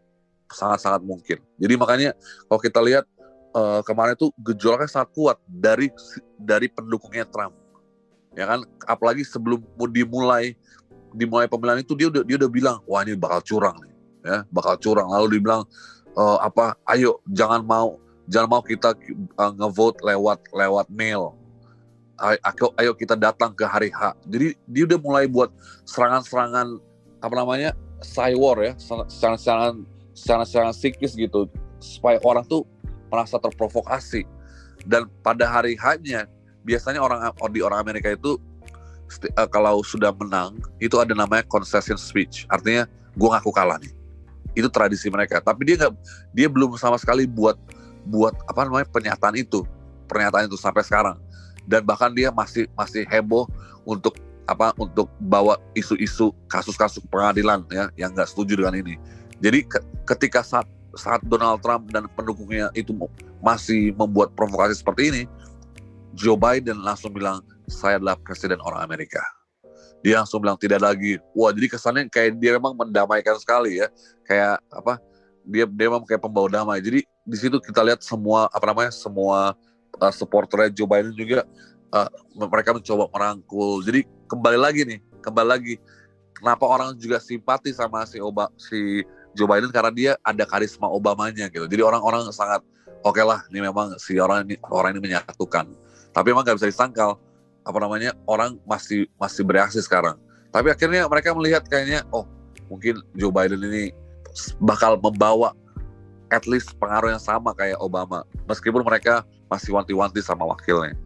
[0.48, 1.38] sangat-sangat mungkin.
[1.58, 2.10] Jadi makanya
[2.46, 3.04] kalau kita lihat
[3.56, 5.88] uh, kemarin itu gejolaknya sangat kuat dari
[6.38, 7.56] dari pendukungnya Trump.
[8.32, 8.64] Ya kan?
[8.88, 9.60] Apalagi sebelum
[9.92, 10.56] dimulai
[11.12, 13.92] dimulai pemilihan itu dia udah dia udah bilang wah ini bakal curang nih.
[14.22, 15.08] Ya bakal curang.
[15.12, 15.62] Lalu dibilang
[16.12, 18.94] e, apa ayo jangan mau jangan mau kita
[19.38, 21.34] uh, ngevote lewat lewat mail.
[22.22, 24.14] Ayo, ayo kita datang ke hari H.
[24.30, 25.50] Jadi dia udah mulai buat
[25.88, 26.78] serangan-serangan
[27.18, 27.70] apa namanya
[28.02, 31.50] cywar ya serangan-serangan serangan-serangan psikis gitu
[31.82, 32.62] supaya orang tuh
[33.10, 34.22] merasa terprovokasi.
[34.86, 36.30] Dan pada hari H-nya
[36.62, 38.38] biasanya orang di orang Amerika itu
[39.34, 42.46] uh, kalau sudah menang itu ada namanya concession speech.
[42.48, 42.86] Artinya
[43.18, 43.92] gue ngaku kalah nih.
[44.54, 45.42] Itu tradisi mereka.
[45.42, 45.94] Tapi dia nggak
[46.34, 47.58] dia belum sama sekali buat
[48.08, 49.62] buat apa namanya pernyataan itu
[50.10, 51.16] pernyataan itu sampai sekarang
[51.66, 53.46] dan bahkan dia masih masih heboh
[53.86, 54.18] untuk
[54.50, 58.98] apa untuk bawa isu-isu kasus-kasus pengadilan ya yang nggak setuju dengan ini
[59.38, 59.78] jadi ke,
[60.14, 60.66] ketika saat
[60.98, 62.92] saat Donald Trump dan pendukungnya itu
[63.38, 65.22] masih membuat provokasi seperti ini
[66.12, 67.40] Joe Biden langsung bilang
[67.72, 69.24] saya adalah presiden orang Amerika.
[70.04, 71.16] Dia langsung bilang tidak lagi.
[71.32, 73.88] Wah jadi kesannya kayak dia memang mendamaikan sekali ya.
[74.28, 75.00] Kayak apa?
[75.46, 76.78] Dia dia memang kayak pembawa damai.
[76.82, 79.54] Jadi di situ kita lihat semua apa namanya semua
[79.98, 81.46] uh, supporter Joe Biden juga
[81.94, 83.82] uh, mereka mencoba merangkul.
[83.82, 85.74] Jadi kembali lagi nih, kembali lagi.
[86.32, 91.46] Kenapa orang juga simpati sama si Obama, si Joe Biden karena dia ada karisma Obamanya
[91.46, 91.70] gitu.
[91.70, 92.64] Jadi orang-orang sangat
[93.06, 95.70] oke okay lah, ini memang si orang ini orang ini menyatukan
[96.12, 97.16] tapi emang nggak bisa disangkal
[97.64, 100.20] apa namanya orang masih masih bereaksi sekarang
[100.52, 102.28] tapi akhirnya mereka melihat kayaknya oh
[102.68, 103.96] mungkin Joe Biden ini
[104.62, 105.52] bakal membawa
[106.32, 110.96] at least pengaruh yang sama kayak Obama meskipun mereka masih wanti-wanti sama wakilnya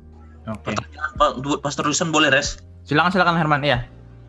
[0.46, 1.58] oke okay.
[1.62, 3.82] Pastor Wilson boleh res silakan silakan Herman ya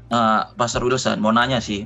[0.10, 1.86] uh, Pastor Wilson mau nanya sih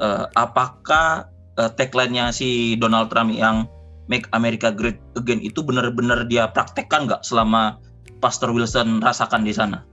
[0.00, 1.28] uh, apakah
[1.60, 3.68] uh, tagline-nya si Donald Trump yang
[4.10, 7.78] Make America Great Again itu benar-benar dia praktekkan nggak selama
[8.18, 9.86] Pastor Wilson rasakan di sana?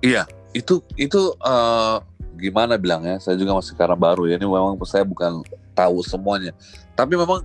[0.00, 1.98] Iya, itu itu uh,
[2.38, 3.18] gimana bilangnya?
[3.18, 4.38] Saya juga masih karena baru ya.
[4.38, 5.42] Ini memang saya bukan
[5.74, 6.54] tahu semuanya.
[6.94, 7.42] Tapi memang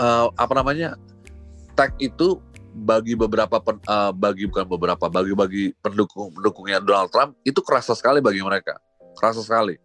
[0.00, 0.96] uh, apa namanya
[1.76, 2.40] tag itu
[2.78, 7.94] bagi beberapa pen, uh, bagi bukan beberapa bagi bagi pendukung pendukungnya Donald Trump itu kerasa
[7.94, 8.78] sekali bagi mereka.
[9.18, 9.76] Kerasa sekali.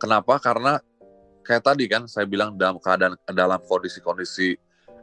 [0.00, 0.40] Kenapa?
[0.40, 0.80] Karena
[1.44, 4.56] kayak tadi kan saya bilang dalam keadaan dalam kondisi-kondisi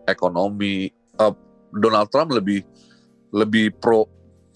[0.08, 0.90] ekonomi
[1.20, 1.34] uh,
[1.74, 2.64] Donald Trump lebih
[3.34, 4.08] lebih pro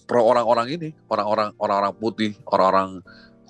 [0.06, 3.00] pro orang-orang ini, orang-orang orang-orang putih, orang-orang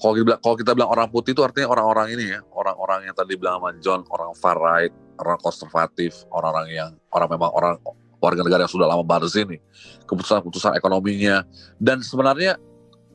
[0.03, 3.15] kalau kita bilang kalau kita bilang orang putih itu artinya orang-orang ini ya, orang-orang yang
[3.15, 4.91] tadi bilang sama John, orang far right,
[5.23, 7.79] orang konservatif, orang-orang yang orang memang orang
[8.19, 9.63] warga negara yang sudah lama banget sini,
[10.11, 11.47] keputusan-keputusan ekonominya.
[11.79, 12.59] Dan sebenarnya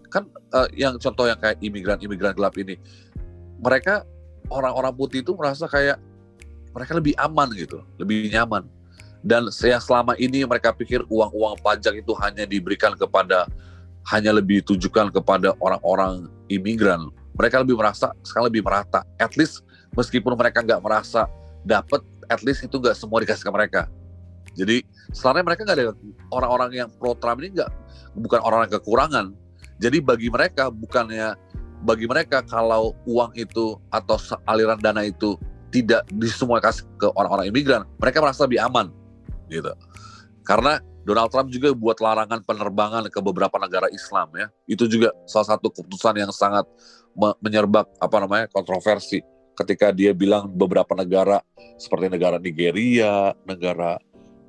[0.08, 2.80] kan uh, yang contoh yang kayak imigran-imigran gelap ini,
[3.60, 4.08] mereka
[4.48, 6.00] orang-orang putih itu merasa kayak
[6.72, 8.64] mereka lebih aman gitu, lebih nyaman.
[9.28, 13.44] Dan yang selama ini mereka pikir uang-uang pajak itu hanya diberikan kepada
[14.08, 17.12] hanya lebih ditujukan kepada orang-orang imigran.
[17.38, 19.06] Mereka lebih merasa sekarang lebih merata.
[19.22, 19.62] At least
[19.94, 21.30] meskipun mereka nggak merasa
[21.64, 23.82] dapat at least itu nggak semua dikasih ke mereka.
[24.58, 24.82] Jadi
[25.14, 25.86] sebenarnya mereka nggak ada
[26.34, 27.72] orang-orang yang pro Trump ini nggak
[28.18, 29.26] bukan orang-orang kekurangan.
[29.78, 31.38] Jadi bagi mereka bukannya
[31.86, 34.18] bagi mereka kalau uang itu atau
[34.50, 35.38] aliran dana itu
[35.70, 38.90] tidak di semua kasih ke orang-orang imigran mereka merasa lebih aman
[39.52, 39.70] gitu.
[40.42, 44.52] Karena Donald Trump juga buat larangan penerbangan ke beberapa negara Islam ya.
[44.68, 46.68] Itu juga salah satu keputusan yang sangat
[47.40, 49.24] menyerbak apa namanya kontroversi
[49.56, 51.40] ketika dia bilang beberapa negara
[51.80, 53.96] seperti negara Nigeria, negara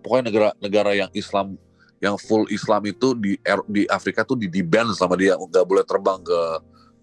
[0.02, 1.54] pokoknya negara-negara yang Islam
[2.02, 3.38] yang full Islam itu di
[3.70, 6.40] di Afrika tuh di, di ban sama dia nggak boleh terbang ke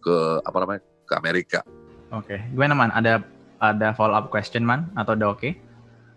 [0.03, 1.59] ke apa namanya ke Amerika.
[2.11, 2.39] Oke, okay.
[2.51, 2.91] gimana man?
[2.91, 3.23] Ada
[3.63, 5.39] ada follow up question man atau udah oke?
[5.39, 5.51] Okay?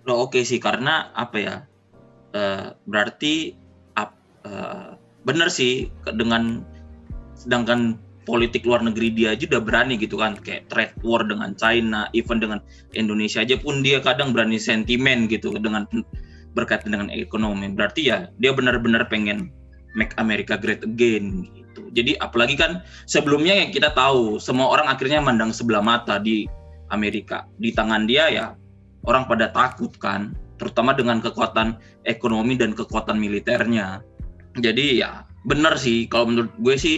[0.04, 1.56] Lo oke okay sih karena apa ya?
[2.38, 3.58] Uh, berarti
[4.46, 4.94] uh,
[5.26, 6.62] benar sih dengan
[7.34, 7.98] sedangkan
[8.28, 12.38] politik luar negeri dia aja udah berani gitu kan kayak trade war dengan China, even
[12.38, 12.62] dengan
[12.94, 15.88] Indonesia aja pun dia kadang berani sentimen gitu dengan
[16.52, 17.72] berkaitan dengan ekonomi.
[17.72, 19.50] Berarti ya dia benar-benar pengen
[19.96, 21.88] make America great again gitu.
[21.96, 26.44] Jadi apalagi kan sebelumnya yang kita tahu semua orang akhirnya mandang sebelah mata di
[26.92, 27.48] Amerika.
[27.56, 28.46] Di tangan dia ya
[29.08, 34.02] orang pada takut kan, terutama dengan kekuatan ekonomi dan kekuatan militernya.
[34.58, 36.96] Jadi ya benar sih kalau menurut gue sih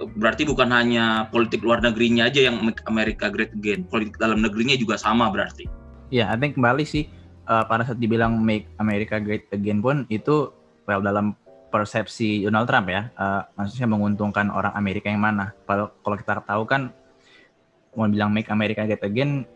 [0.00, 4.76] berarti bukan hanya politik luar negerinya aja yang make America great again, politik dalam negerinya
[4.76, 5.68] juga sama berarti.
[6.08, 7.08] Ya, yeah, I think kembali sih
[7.44, 10.50] uh, pada saat dibilang make America great again pun itu
[10.88, 11.36] well dalam
[11.70, 15.54] persepsi Donald Trump ya, uh, maksudnya menguntungkan orang Amerika yang mana?
[15.68, 16.90] Kalau kalau kita tahu kan
[17.94, 19.46] mau bilang make America great again,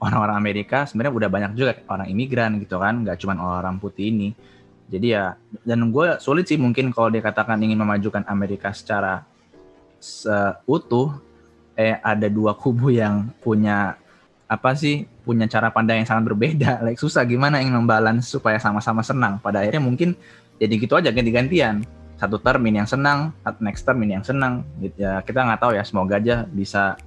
[0.00, 4.32] orang-orang Amerika sebenarnya udah banyak juga orang imigran gitu kan, nggak cuma orang putih ini.
[4.90, 9.22] Jadi ya, dan gue sulit sih mungkin kalau dikatakan ingin memajukan Amerika secara
[10.00, 11.20] seutuh
[11.78, 13.94] eh ada dua kubu yang punya
[14.50, 16.70] apa sih punya cara pandang yang sangat berbeda.
[16.84, 19.38] Like susah gimana ingin membalance supaya sama-sama senang.
[19.38, 20.18] Pada akhirnya mungkin
[20.58, 21.86] jadi gitu aja ganti-gantian.
[22.18, 23.32] Satu term ini yang senang
[23.62, 24.66] next term ini yang senang.
[24.82, 26.98] Gitu ya kita nggak tahu ya semoga aja bisa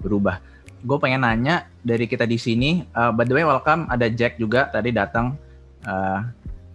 [0.00, 0.40] berubah
[0.80, 4.68] gue pengen nanya dari kita di sini uh, by the way welcome ada Jack juga
[4.72, 5.36] tadi datang
[5.84, 6.24] uh,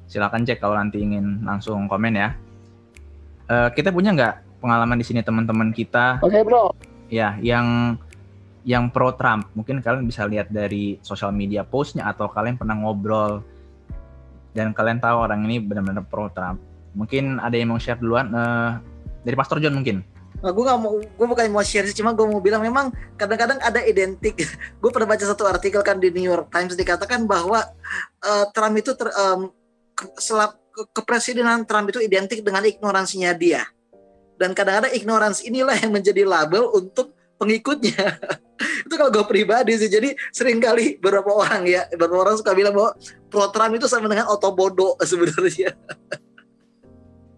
[0.05, 2.29] silakan Jack kalau nanti ingin langsung komen ya
[3.49, 6.17] uh, kita punya nggak pengalaman di sini teman-teman kita.
[6.25, 6.73] Oke, okay, Bro.
[7.13, 7.99] Ya, yang
[8.65, 9.53] yang pro Trump.
[9.53, 13.45] Mungkin kalian bisa lihat dari sosial media postnya atau kalian pernah ngobrol
[14.57, 16.57] dan kalian tahu orang ini benar-benar pro Trump.
[16.97, 18.81] Mungkin ada yang mau share duluan uh,
[19.21, 20.01] dari Pastor John mungkin.
[20.43, 23.59] Nah, gue gak mau, gue bukan mau share sih, cuma gue mau bilang memang kadang-kadang
[23.63, 24.35] ada identik.
[24.81, 27.63] gue pernah baca satu artikel kan di New York Times dikatakan bahwa
[28.23, 29.49] uh, Trump itu ter, um,
[29.95, 33.63] ke, selap, ke, kepresidenan Trump itu identik dengan ignoransinya dia.
[34.35, 38.19] Dan kadang-kadang ignorance inilah yang menjadi label untuk pengikutnya.
[38.87, 42.71] Itu kalau gue pribadi sih jadi sering kali beberapa orang ya beberapa orang suka bilang
[42.71, 42.95] bahwa
[43.27, 45.75] pro Trump itu sama dengan oto bodoh sebenarnya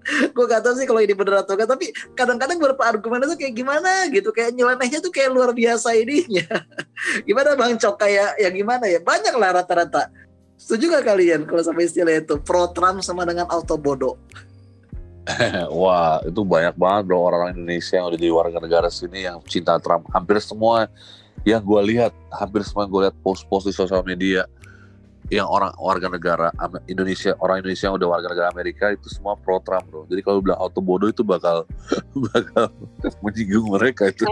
[0.08, 3.54] gue gak tahu sih kalau ini benar atau enggak tapi kadang-kadang beberapa argumen itu kayak
[3.56, 4.32] gimana gitu.
[4.32, 6.48] Kayak nyelenehnya tuh kayak luar biasa ininya.
[7.28, 7.96] Gimana bang cok?
[8.00, 9.00] Kayak ya gimana ya?
[9.04, 10.10] Banyak lah rata-rata.
[10.58, 12.40] Setuju gak kalian kalau sama istilah itu?
[12.42, 14.16] Pro Trump sama dengan auto bodoh.
[15.84, 19.76] Wah, itu banyak banget bro orang-orang Indonesia yang udah di warga negara sini yang cinta
[19.84, 20.08] Trump.
[20.16, 20.88] Hampir semua
[21.44, 24.48] yang gue lihat, hampir semua gue lihat post-post di sosial media
[25.28, 26.48] yang orang warga negara
[26.88, 30.08] Indonesia, orang Indonesia yang udah warga negara Amerika itu semua pro Trump bro.
[30.08, 31.68] Jadi kalau bilang auto bodoh itu bakal
[32.32, 32.72] bakal
[33.24, 34.24] menyinggung mereka itu.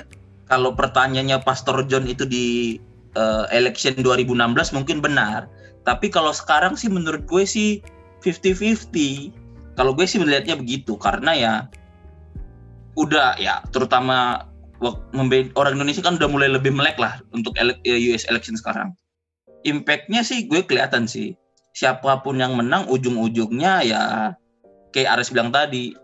[0.52, 2.76] kalau pertanyaannya Pastor John itu di
[3.16, 5.48] uh, election 2016 mungkin benar.
[5.84, 7.80] Tapi kalau sekarang sih menurut gue sih
[8.24, 11.52] 50-50 kalau gue sih melihatnya begitu karena ya
[12.96, 14.48] udah ya terutama
[15.56, 18.92] orang Indonesia kan udah mulai lebih melek lah untuk ya, US election sekarang.
[19.64, 21.36] Impactnya sih gue kelihatan sih.
[21.74, 24.02] Siapa pun yang menang ujung-ujungnya ya
[24.94, 25.96] kayak Aris bilang tadi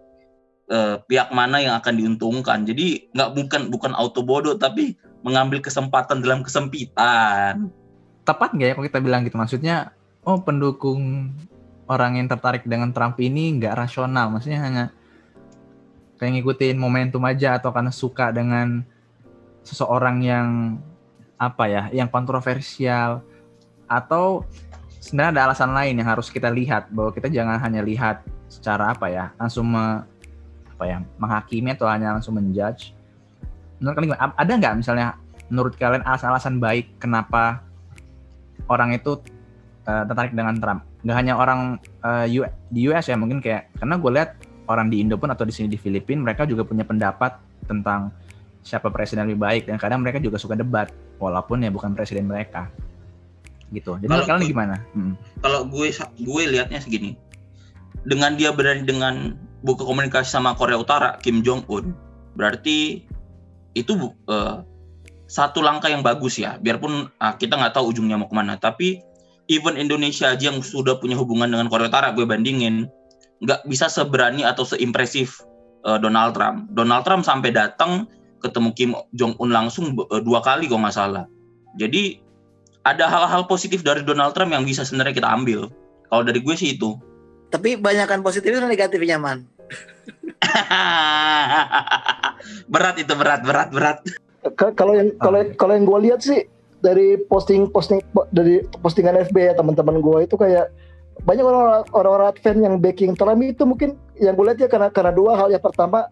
[0.72, 2.66] eh, pihak mana yang akan diuntungkan.
[2.66, 7.70] Jadi nggak bukan bukan auto bodoh tapi mengambil kesempatan dalam kesempitan.
[8.24, 9.36] Tepat nggak ya kalau kita bilang gitu?
[9.36, 9.92] Maksudnya
[10.24, 11.32] oh pendukung
[11.90, 14.84] orang yang tertarik dengan Trump ini nggak rasional, maksudnya hanya
[16.22, 18.86] kayak ngikutin momentum aja atau karena suka dengan
[19.66, 20.48] seseorang yang
[21.40, 23.26] apa ya, yang kontroversial
[23.90, 24.46] atau
[25.02, 29.10] sebenarnya ada alasan lain yang harus kita lihat bahwa kita jangan hanya lihat secara apa
[29.10, 30.06] ya, langsung me,
[30.78, 32.94] apa ya, menghakimi atau hanya langsung menjudge.
[33.82, 35.18] Menurut kalian ada nggak misalnya
[35.50, 37.66] menurut kalian alasan-alasan baik kenapa
[38.70, 39.18] orang itu
[39.90, 40.86] uh, tertarik dengan Trump?
[41.00, 41.60] nggak hanya orang
[42.04, 42.28] uh,
[42.68, 44.30] di US ya mungkin kayak karena gue lihat
[44.68, 48.12] orang di Indo pun atau di sini di Filipina mereka juga punya pendapat tentang
[48.60, 52.68] siapa presiden lebih baik dan kadang mereka juga suka debat walaupun ya bukan presiden mereka
[53.70, 55.14] gitu jadi kalau kalian gimana hmm.
[55.42, 55.88] kalau gue
[56.20, 57.14] gue lihatnya segini
[58.06, 61.92] dengan dia berani dengan buka komunikasi sama Korea Utara Kim Jong Un
[62.34, 63.04] berarti
[63.76, 63.92] itu
[64.26, 64.64] uh,
[65.30, 69.04] satu langkah yang bagus ya biarpun uh, kita nggak tahu ujungnya mau ke mana tapi
[69.50, 72.90] even Indonesia aja yang sudah punya hubungan dengan Korea Utara gue bandingin
[73.40, 75.40] nggak bisa seberani atau seimpresif
[75.84, 76.68] uh, Donald Trump.
[76.76, 78.06] Donald Trump sampai datang
[78.40, 81.24] ketemu Kim Jong Un langsung uh, dua kali kok nggak salah.
[81.76, 82.20] Jadi
[82.84, 85.68] ada hal-hal positif dari Donald Trump yang bisa sebenarnya kita ambil.
[86.08, 86.96] Kalau dari gue sih itu.
[87.50, 89.44] Tapi banyakkan positifnya atau negatifnya man?
[92.72, 93.98] berat itu berat berat berat.
[94.56, 96.48] Kalau yang kalau kalau yang gue lihat sih
[96.80, 98.00] dari posting posting
[98.32, 100.72] dari postingan FB ya teman-teman gue itu kayak
[101.28, 105.12] banyak orang orang fan yang backing Trump itu mungkin yang gue lihat ya karena karena
[105.12, 106.08] dua hal yang pertama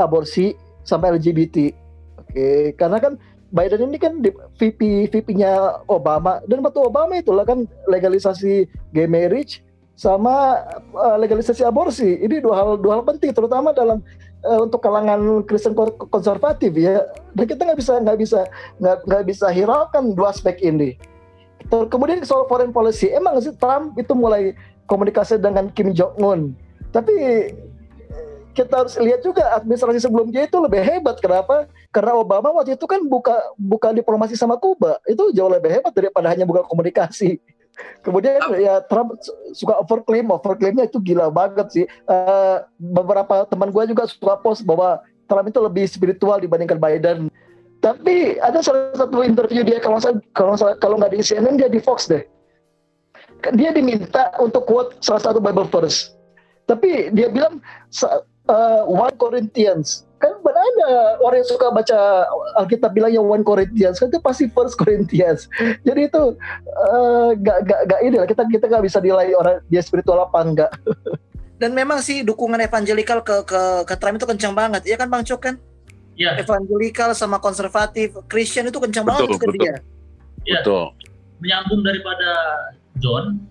[0.00, 1.74] aborsi sama LGBT.
[2.22, 3.18] Oke, karena kan
[3.56, 4.20] Biden ini kan
[4.60, 9.64] VP VP-nya Obama dan waktu Obama itulah kan legalisasi gay marriage
[9.96, 10.60] sama
[10.92, 12.20] uh, legalisasi aborsi.
[12.20, 14.04] Ini dua hal dua hal penting terutama dalam
[14.44, 15.72] uh, untuk kalangan Kristen
[16.12, 17.00] konservatif ya.
[17.32, 18.40] Dan kita nggak bisa nggak bisa
[18.76, 21.00] nggak nggak bisa hiraukan dua aspek ini.
[21.66, 24.54] Kemudian soal foreign policy, emang sih Trump itu mulai
[24.86, 26.40] komunikasi dengan Kim Jong Un.
[26.94, 27.10] Tapi
[28.56, 31.20] kita harus lihat juga administrasi sebelumnya itu lebih hebat.
[31.20, 31.68] Kenapa?
[31.92, 34.96] Karena Obama waktu itu kan buka buka diplomasi sama Kuba.
[35.04, 37.36] Itu jauh lebih hebat daripada hanya buka komunikasi.
[38.04, 39.20] Kemudian ya Trump
[39.52, 41.84] suka overclaim, overclaimnya itu gila banget sih.
[42.08, 47.28] Uh, beberapa teman gue juga suka post bahwa Trump itu lebih spiritual dibandingkan Biden.
[47.84, 50.00] Tapi ada salah satu interview dia kalau
[50.32, 52.24] kalau kalau nggak di CNN dia di Fox deh.
[53.52, 56.16] Dia diminta untuk quote salah satu Bible verse.
[56.66, 57.60] Tapi dia bilang
[58.48, 60.04] uh, One Corinthians.
[60.16, 62.24] Kan ada orang yang suka baca
[62.56, 64.00] Alkitab bilangnya One Corinthians?
[64.00, 65.50] Kan itu pasti First Corinthians.
[65.86, 66.22] Jadi itu
[66.92, 68.26] uh, gak, gak, gak ini lah.
[68.28, 70.72] Kita kita gak bisa nilai orang dia spiritual apa enggak
[71.62, 74.84] dan memang sih dukungan evangelikal ke ke ke Trump itu kencang banget.
[74.84, 75.56] Ya kan Bang Cok kan?
[76.16, 76.32] Ya.
[76.40, 79.60] evangelikal sama konservatif Christian itu kencang Betul, banget ke betul.
[79.60, 79.76] dia
[80.48, 80.60] ya.
[80.64, 80.84] Betul.
[81.44, 82.30] menyambung daripada
[83.04, 83.44] John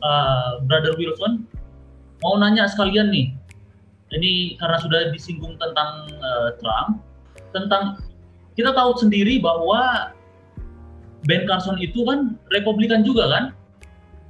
[0.00, 1.44] uh, Brother Wilson
[2.24, 3.36] mau nanya sekalian nih
[4.14, 7.02] ini karena sudah disinggung tentang uh, Trump,
[7.50, 7.98] tentang
[8.54, 10.12] kita tahu sendiri bahwa
[11.26, 13.44] Ben Carson itu kan Republikan juga kan,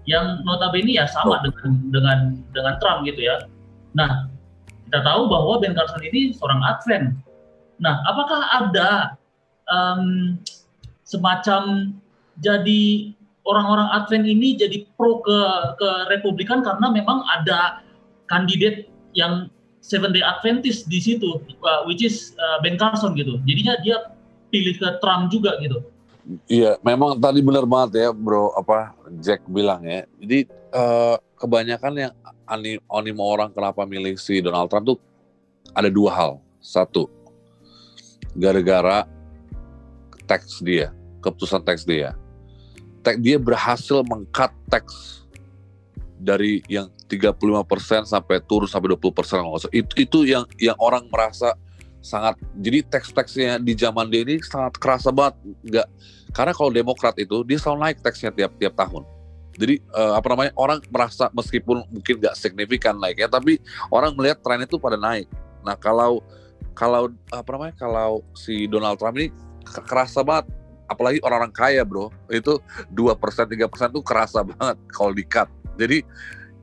[0.08, 2.18] yang notabene ya sama dengan dengan
[2.56, 3.44] dengan Trump gitu ya.
[3.92, 4.32] Nah,
[4.88, 7.12] kita tahu bahwa Ben Carson ini seorang Advent.
[7.82, 8.90] Nah, apakah ada
[9.68, 10.34] um,
[11.04, 11.92] semacam
[12.40, 13.12] jadi
[13.44, 15.38] orang-orang Advent ini jadi pro ke
[15.76, 17.84] ke Republikan karena memang ada
[18.26, 19.52] kandidat yang
[19.86, 23.38] Seven Day Adventist di situ, uh, which is uh, Ben Carson gitu.
[23.46, 23.96] Jadinya dia
[24.50, 25.78] pilih ke Trump juga gitu.
[26.50, 28.50] Iya, memang tadi benar banget ya, bro.
[28.58, 30.02] Apa Jack bilang ya.
[30.18, 32.12] Jadi uh, kebanyakan yang
[32.90, 34.98] animo orang kenapa milih si Donald Trump tuh
[35.70, 36.32] ada dua hal.
[36.58, 37.06] Satu,
[38.34, 39.06] gara-gara
[40.26, 40.90] teks dia,
[41.22, 42.18] keputusan teks dia.
[43.06, 45.25] Teks dia berhasil mengkat teks
[46.16, 51.54] dari yang 35% sampai turun sampai 20% itu itu yang yang orang merasa
[52.06, 55.34] sangat jadi teks-teksnya di zaman dia ini sangat kerasa banget.
[55.66, 55.88] Nggak
[56.30, 59.02] karena kalau Demokrat itu dia selalu naik teksnya tiap tiap tahun.
[59.56, 63.56] Jadi uh, apa namanya orang merasa meskipun mungkin nggak signifikan naik ya tapi
[63.88, 65.26] orang melihat tren itu pada naik.
[65.66, 66.22] Nah kalau
[66.76, 69.32] kalau apa namanya kalau si Donald Trump ini
[69.66, 70.46] kerasa banget.
[70.86, 72.62] Apalagi orang-orang kaya bro itu
[72.94, 76.02] dua persen tiga persen tuh kerasa banget kalau di cut jadi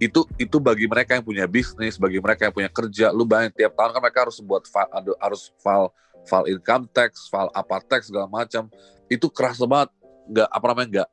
[0.01, 3.77] itu itu bagi mereka yang punya bisnis, bagi mereka yang punya kerja, lu bayangin tiap
[3.77, 4.89] tahun kan mereka harus buat file,
[5.21, 5.87] harus file
[6.27, 8.67] file income tax, file apa tax segala macam.
[9.07, 9.93] Itu keras banget.
[10.23, 11.09] Nggak apa namanya nggak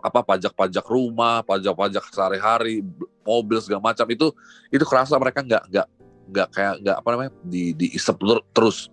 [0.00, 2.80] apa pajak-pajak rumah, pajak-pajak sehari-hari,
[3.24, 4.32] mobil segala macam itu
[4.72, 5.88] itu kerasa mereka nggak nggak
[6.28, 8.16] nggak kayak nggak apa namanya di diisep
[8.52, 8.88] terus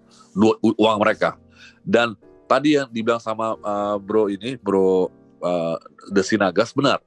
[0.80, 1.40] uang mereka.
[1.84, 2.20] Dan
[2.52, 5.08] tadi yang dibilang sama uh, bro ini, bro
[5.40, 5.78] uh,
[6.12, 7.00] Desinagas benar.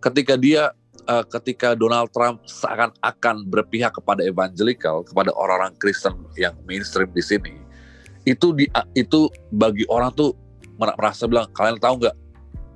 [0.00, 0.72] Ketika dia
[1.04, 7.54] uh, ketika Donald Trump seakan-akan berpihak kepada evangelical, kepada orang-orang Kristen yang mainstream di sini,
[8.24, 10.32] itu di itu bagi orang tuh
[10.80, 12.16] merasa bilang kalian tahu nggak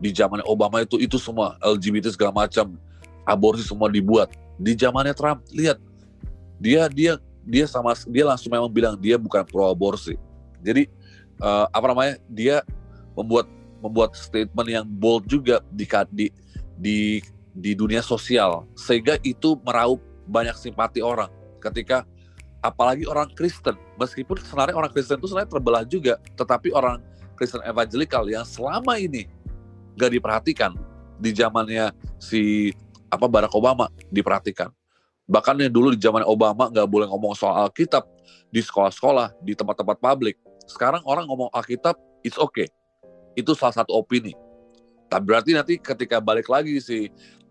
[0.05, 2.77] di zamannya Obama itu itu semua LGBT segala macam
[3.25, 4.29] aborsi semua dibuat.
[4.61, 5.81] Di zamannya Trump lihat
[6.61, 10.17] dia dia dia sama dia langsung memang bilang dia bukan pro aborsi
[10.65, 10.89] jadi
[11.45, 12.65] uh, apa namanya dia
[13.13, 13.47] membuat
[13.85, 16.27] membuat statement yang bold juga di di
[16.79, 17.23] di
[17.55, 18.67] di dunia sosial.
[18.75, 21.31] Sehingga itu meraup banyak simpati orang.
[21.63, 22.05] Ketika
[22.65, 26.97] apalagi orang Kristen meskipun sebenarnya orang Kristen itu sebenarnya terbelah juga tetapi orang
[27.37, 29.29] Kristen evangelikal yang selama ini
[30.01, 30.73] gak diperhatikan
[31.21, 32.73] di zamannya si
[33.13, 34.73] apa Barack Obama diperhatikan.
[35.25, 38.05] Bahkan yang dulu di zaman Obama nggak boleh ngomong soal Alkitab
[38.53, 40.37] di sekolah-sekolah di tempat-tempat publik.
[40.69, 41.97] Sekarang orang ngomong Alkitab
[42.27, 42.69] it's okay.
[43.39, 44.37] Itu salah satu opini
[45.09, 47.09] tapi berarti nanti ketika balik lagi si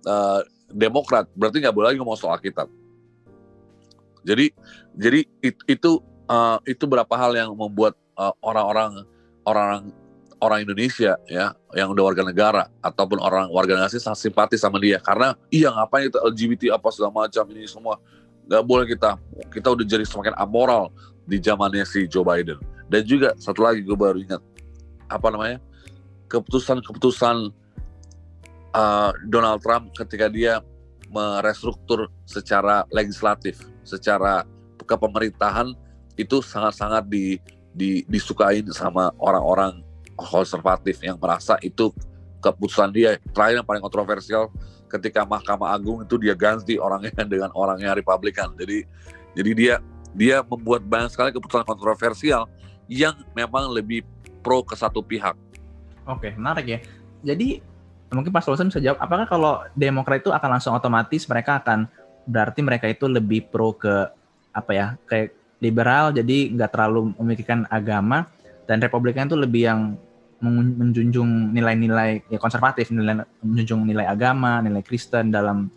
[0.08, 0.42] uh,
[0.74, 2.66] Demokrat berarti nggak boleh lagi ngomong soal kitab.
[4.26, 4.50] Jadi
[4.98, 9.06] jadi it, itu uh, itu berapa hal yang membuat uh, orang-orang
[9.46, 9.94] orang
[10.42, 14.98] orang Indonesia ya yang udah warga negara ataupun orang warga negara sangat simpati sama dia.
[14.98, 18.02] Karena iya ngapain itu LGBT apa segala macam ini semua
[18.50, 19.16] nggak boleh kita.
[19.54, 20.90] Kita udah jadi semakin amoral
[21.24, 22.58] di zamannya si Joe Biden.
[22.90, 24.42] Dan juga satu lagi gue baru ingat
[25.08, 25.62] apa namanya
[26.34, 27.54] keputusan-keputusan
[28.74, 30.66] uh, Donald Trump ketika dia
[31.14, 34.42] merestruktur secara legislatif, secara
[34.82, 35.78] kepemerintahan
[36.18, 37.38] itu sangat-sangat di,
[37.70, 39.86] di disukain sama orang-orang
[40.18, 41.94] konservatif yang merasa itu
[42.42, 44.50] keputusan dia terakhir yang paling kontroversial
[44.90, 48.86] ketika Mahkamah Agung itu dia ganti orangnya dengan orangnya Republikan jadi
[49.34, 49.76] jadi dia
[50.14, 52.46] dia membuat banyak sekali keputusan kontroversial
[52.86, 54.06] yang memang lebih
[54.46, 55.34] pro ke satu pihak.
[56.04, 56.80] Oke, menarik ya.
[57.24, 57.64] Jadi
[58.12, 61.88] mungkin Pak Sultan bisa jawab, apakah kalau Demokrat itu akan langsung otomatis mereka akan
[62.24, 64.08] berarti mereka itu lebih pro ke
[64.54, 68.30] apa ya kayak liberal jadi nggak terlalu memikirkan agama
[68.70, 69.82] dan Republikan itu lebih yang
[70.44, 75.72] menjunjung nilai-nilai ya konservatif, nilai menjunjung nilai agama, nilai Kristen dalam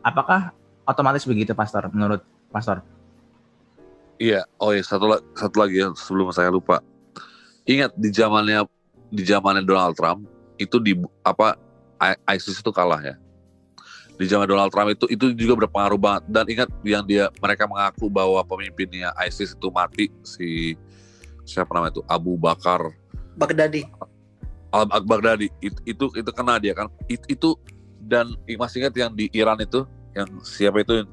[0.00, 0.56] apakah
[0.88, 2.80] otomatis begitu Pastor menurut Pastor?
[4.16, 6.80] Iya, oh iya satu, satu lagi ya sebelum saya lupa.
[7.68, 8.64] Ingat di zamannya
[9.10, 10.26] di zamannya Donald Trump
[10.56, 11.56] itu di apa
[12.30, 13.16] ISIS itu kalah ya.
[14.16, 18.08] Di zaman Donald Trump itu itu juga berpengaruh banget dan ingat yang dia mereka mengaku
[18.08, 20.72] bahwa pemimpinnya ISIS itu mati si
[21.44, 22.80] siapa namanya itu Abu Bakar
[23.36, 23.84] Baghdadi.
[24.72, 27.48] Al Baghdadi itu, itu itu kena dia kan itu, itu
[28.00, 29.84] dan masih ingat yang di Iran itu
[30.16, 31.04] yang siapa itu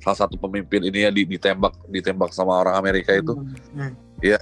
[0.00, 3.36] salah satu pemimpin ini ya ditembak ditembak sama orang Amerika itu
[3.76, 3.92] hmm.
[4.24, 4.38] ya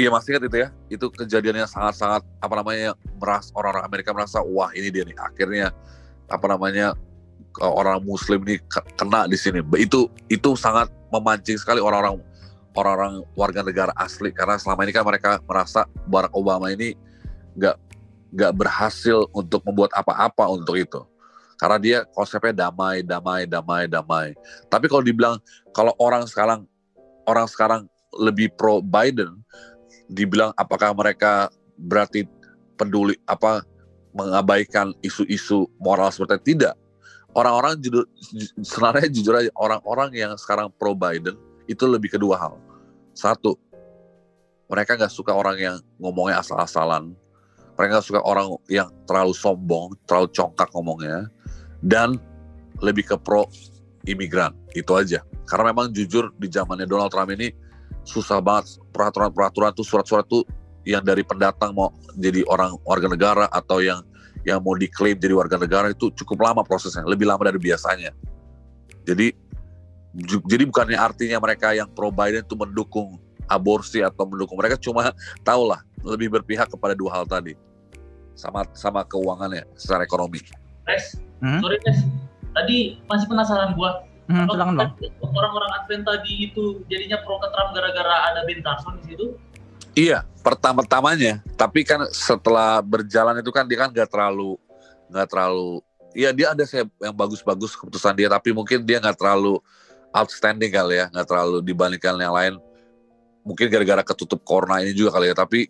[0.00, 0.68] iya masih ingat itu ya.
[0.88, 5.16] Itu kejadiannya sangat-sangat apa namanya meras orang-orang Amerika merasa wah ini dia nih.
[5.20, 5.66] Akhirnya
[6.30, 6.96] apa namanya
[7.60, 8.56] orang Muslim ini
[8.96, 9.60] kena di sini.
[9.76, 12.18] Itu itu sangat memancing sekali orang-orang
[12.74, 14.32] orang-orang warga negara asli.
[14.32, 16.96] Karena selama ini kan mereka merasa Barack Obama ini
[17.58, 17.76] nggak
[18.30, 21.02] nggak berhasil untuk membuat apa-apa untuk itu.
[21.60, 24.32] Karena dia konsepnya damai damai damai damai.
[24.72, 25.36] Tapi kalau dibilang
[25.76, 26.64] kalau orang sekarang
[27.28, 27.84] orang sekarang
[28.16, 29.38] lebih pro Biden
[30.10, 31.48] dibilang apakah mereka
[31.78, 32.26] berarti
[32.74, 33.62] peduli apa
[34.10, 36.44] mengabaikan isu-isu moral seperti itu?
[36.58, 36.74] tidak
[37.34, 38.04] orang-orang jujur
[38.58, 41.38] sebenarnya jujur aja orang-orang yang sekarang pro Biden
[41.70, 42.58] itu lebih kedua hal.
[43.14, 43.54] Satu,
[44.66, 47.14] mereka nggak suka orang yang ngomongnya asal-asalan.
[47.78, 51.30] Mereka nggak suka orang yang terlalu sombong, terlalu congkak ngomongnya.
[51.80, 52.18] Dan
[52.82, 53.46] lebih ke pro
[54.04, 54.52] imigran.
[54.74, 55.22] Itu aja.
[55.46, 57.54] Karena memang jujur di zamannya Donald Trump ini
[58.10, 60.42] susah banget peraturan-peraturan tuh surat-surat tuh
[60.82, 64.02] yang dari pendatang mau jadi orang warga negara atau yang
[64.42, 68.10] yang mau diklaim jadi warga negara itu cukup lama prosesnya, lebih lama dari biasanya.
[69.04, 69.36] Jadi
[70.48, 75.14] jadi bukannya artinya mereka yang pro Biden itu mendukung aborsi atau mendukung mereka cuma
[75.46, 77.54] tahu lah lebih berpihak kepada dua hal tadi
[78.34, 80.40] sama sama keuangannya secara ekonomi.
[80.88, 81.60] Res, hmm?
[81.60, 82.00] sorry Res,
[82.56, 84.02] tadi masih penasaran gua.
[84.30, 84.94] Hmm, bang.
[85.18, 89.26] Orang-orang Advent tadi itu jadinya pro ke Trump gara-gara ada Ben Carson di situ?
[89.98, 91.42] Iya, pertama-tamanya.
[91.58, 94.54] Tapi kan setelah berjalan itu kan dia kan nggak terlalu
[95.10, 95.82] nggak terlalu.
[96.14, 99.58] Iya dia ada saya yang bagus-bagus keputusan dia, tapi mungkin dia nggak terlalu
[100.14, 102.54] outstanding kali ya, nggak terlalu dibandingkan yang lain.
[103.42, 105.66] Mungkin gara-gara ketutup corona ini juga kali ya, tapi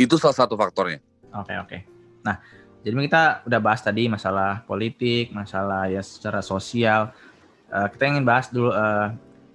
[0.00, 1.00] itu salah satu faktornya.
[1.36, 1.78] Oke oke.
[2.24, 2.40] Nah,
[2.84, 7.12] jadi kita udah bahas tadi masalah politik, masalah ya secara sosial.
[7.72, 9.08] Uh, kita ingin bahas dulu uh,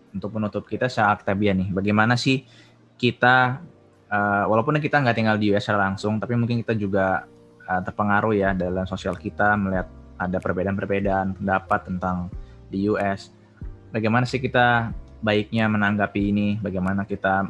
[0.10, 1.70] untuk penutup kita secara aktabia nih.
[1.70, 2.42] Bagaimana sih
[2.98, 3.62] kita,
[4.10, 7.30] uh, walaupun kita nggak tinggal di US langsung, tapi mungkin kita juga
[7.70, 9.86] uh, terpengaruh ya dalam sosial kita melihat
[10.18, 12.34] ada perbedaan-perbedaan pendapat tentang
[12.74, 13.38] di US
[13.92, 14.92] bagaimana sih kita
[15.24, 17.48] baiknya menanggapi ini, bagaimana kita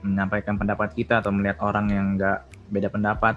[0.00, 2.38] menyampaikan pendapat kita atau melihat orang yang nggak
[2.72, 3.36] beda pendapat.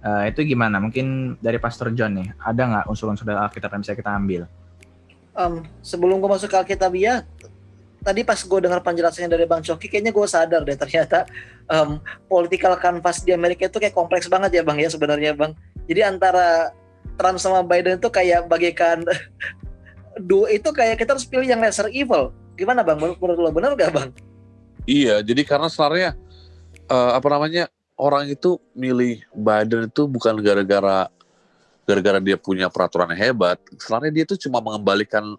[0.00, 0.80] Uh, itu gimana?
[0.80, 4.48] Mungkin dari Pastor John nih, ada nggak unsur-unsur dari Alkitab yang bisa kita ambil?
[5.40, 7.24] Um, sebelum gue masuk ke Alkitabiah,
[8.04, 11.24] tadi pas gue dengar penjelasannya dari Bang Coki, kayaknya gue sadar deh ternyata
[11.64, 11.96] um,
[12.28, 15.56] political canvas di Amerika itu kayak kompleks banget ya Bang ya sebenarnya Bang.
[15.88, 16.76] Jadi antara
[17.16, 19.00] Trump sama Biden itu kayak bagaikan
[20.28, 22.32] duo itu kayak kita harus pilih yang lesser evil.
[22.56, 23.00] Gimana bang?
[23.00, 24.08] Menurut lo benar gak bang?
[24.84, 26.16] Iya, jadi karena sebenarnya
[26.88, 27.68] uh, apa namanya
[28.00, 31.12] orang itu milih Biden itu bukan gara-gara
[31.88, 33.60] gara-gara dia punya peraturan hebat.
[33.76, 35.36] Sebenarnya dia itu cuma mengembalikan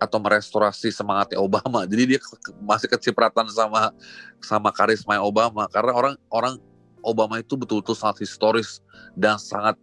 [0.00, 1.84] atau merestorasi semangatnya Obama.
[1.90, 2.20] Jadi dia
[2.64, 3.92] masih kecipratan sama
[4.40, 6.54] sama karisma Obama karena orang orang
[7.00, 8.80] Obama itu betul-betul sangat historis
[9.16, 9.76] dan sangat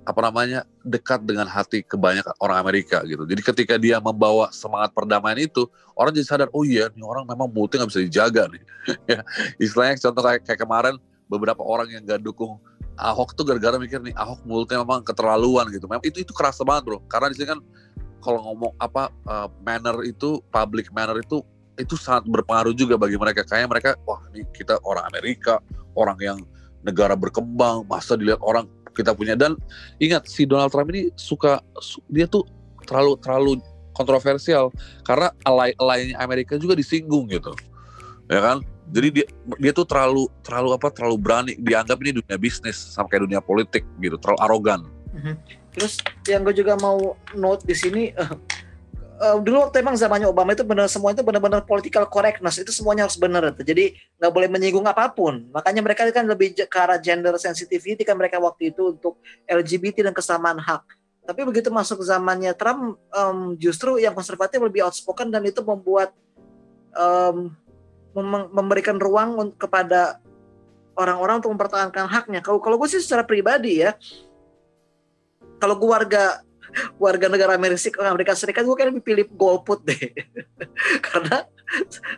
[0.00, 3.28] apa namanya dekat dengan hati kebanyakan orang Amerika gitu.
[3.28, 7.52] Jadi ketika dia membawa semangat perdamaian itu, orang jadi sadar, oh iya, nih orang memang
[7.52, 8.62] mulutnya nggak bisa dijaga nih.
[9.12, 9.20] ya,
[9.60, 10.94] istilahnya contoh kayak, kayak kemarin
[11.28, 12.58] beberapa orang yang gak dukung
[13.00, 15.88] Ahok tuh gara-gara mikir nih Ahok mulutnya memang keterlaluan gitu.
[15.88, 16.98] Memang itu itu kerasa banget bro.
[17.08, 17.60] Karena di sini kan
[18.20, 21.40] kalau ngomong apa uh, manner itu public manner itu
[21.80, 23.40] itu sangat berpengaruh juga bagi mereka.
[23.48, 25.58] Kayak mereka wah ini kita orang Amerika,
[25.96, 26.38] orang yang
[26.84, 29.56] negara berkembang, masa dilihat orang kita punya dan
[30.02, 31.62] ingat si Donald Trump ini suka
[32.10, 32.44] dia tuh
[32.84, 33.52] terlalu terlalu
[33.94, 34.74] kontroversial
[35.06, 37.54] karena alay-alaynya Amerika juga disinggung gitu.
[38.30, 39.26] ya kan jadi dia
[39.56, 43.86] dia tuh terlalu terlalu apa terlalu berani dianggap ini dunia bisnis sama kayak dunia politik
[44.02, 44.82] gitu terlalu arogan
[45.70, 48.30] Terus yang gue juga mau note di sini eh,
[49.22, 53.06] eh, dulu waktu emang zamannya Obama itu benar semua itu benar-benar political correctness itu semuanya
[53.06, 53.54] harus benar.
[53.54, 55.46] Jadi nggak boleh menyinggung apa pun.
[55.54, 60.14] Makanya mereka kan lebih ke arah gender sensitivity kan mereka waktu itu untuk LGBT dan
[60.14, 60.82] kesamaan hak.
[61.20, 66.10] Tapi begitu masuk zamannya Trump em, justru yang konservatif lebih outspoken dan itu membuat
[66.90, 67.54] em,
[68.16, 70.18] mem- memberikan ruang kepada
[70.98, 72.40] orang-orang untuk mempertahankan haknya.
[72.42, 73.94] Kalau kalau gue sih secara pribadi ya,
[75.62, 76.42] kalau gue warga
[77.02, 79.98] warga negara Amerika Amerika Serikat gue kan lebih pilih golput deh.
[81.06, 81.46] Karena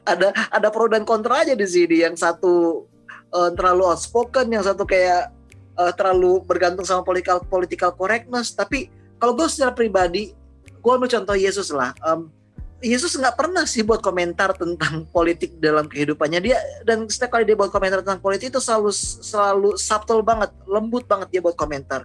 [0.08, 2.02] ada ada pro dan kontra aja di sini.
[2.02, 2.86] Yang satu
[3.32, 5.30] eh, terlalu outspoken yang satu kayak
[5.78, 8.56] eh, terlalu bergantung sama political political correctness.
[8.56, 8.88] Tapi
[9.20, 10.34] kalau gue secara pribadi
[10.82, 11.94] gue ambil contoh Yesus lah.
[12.02, 12.41] Em,
[12.82, 17.54] Yesus nggak pernah sih buat komentar tentang politik dalam kehidupannya dia dan setiap kali dia
[17.54, 18.90] buat komentar tentang politik itu selalu
[19.22, 22.04] selalu subtle banget lembut banget dia buat komentar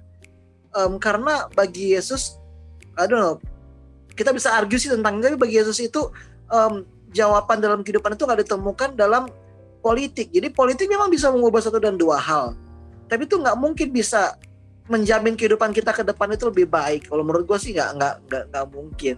[0.78, 2.38] Em, karena bagi Yesus,
[2.94, 3.36] I don't know,
[4.14, 6.14] kita bisa argue sih tentang tapi bagi Yesus itu
[6.54, 9.26] em, jawaban dalam kehidupan itu nggak ditemukan dalam
[9.82, 10.30] politik.
[10.30, 12.54] Jadi politik memang bisa mengubah satu dan dua hal,
[13.10, 14.38] tapi itu nggak mungkin bisa
[14.86, 17.10] menjamin kehidupan kita ke depan itu lebih baik.
[17.10, 19.16] Kalau menurut gue sih nggak nggak nggak mungkin.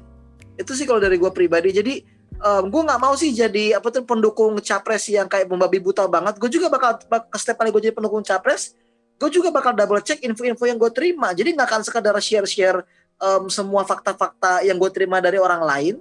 [0.60, 1.72] Itu sih kalau dari gue pribadi.
[1.72, 2.04] Jadi
[2.44, 6.36] em, gue nggak mau sih jadi apa tuh pendukung capres yang kayak membabi buta banget.
[6.36, 7.00] Gue juga bakal,
[7.40, 8.76] setiap kali gue jadi pendukung capres,
[9.16, 11.32] gue juga bakal double check info-info yang gue terima.
[11.32, 12.84] Jadi nggak akan sekadar share-share
[13.20, 15.96] em, semua fakta-fakta yang gue terima dari orang lain,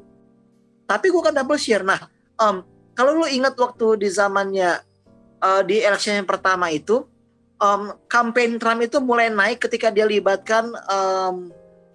[0.87, 1.87] tapi gue akan double share.
[1.87, 2.03] Nah,
[2.39, 2.63] em,
[2.99, 4.83] kalau lu ingat waktu di zamannya
[5.39, 7.07] eh, di election yang pertama itu,
[7.63, 11.51] em, campaign Trump itu mulai naik ketika dia libatkan em,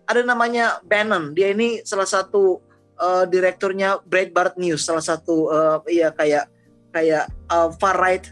[0.08, 1.32] ada namanya Bannon.
[1.36, 2.60] Dia ini salah satu
[3.00, 6.46] eh, direkturnya Breitbart News, salah satu eh, iya kayak
[6.94, 8.26] kayak eh, far right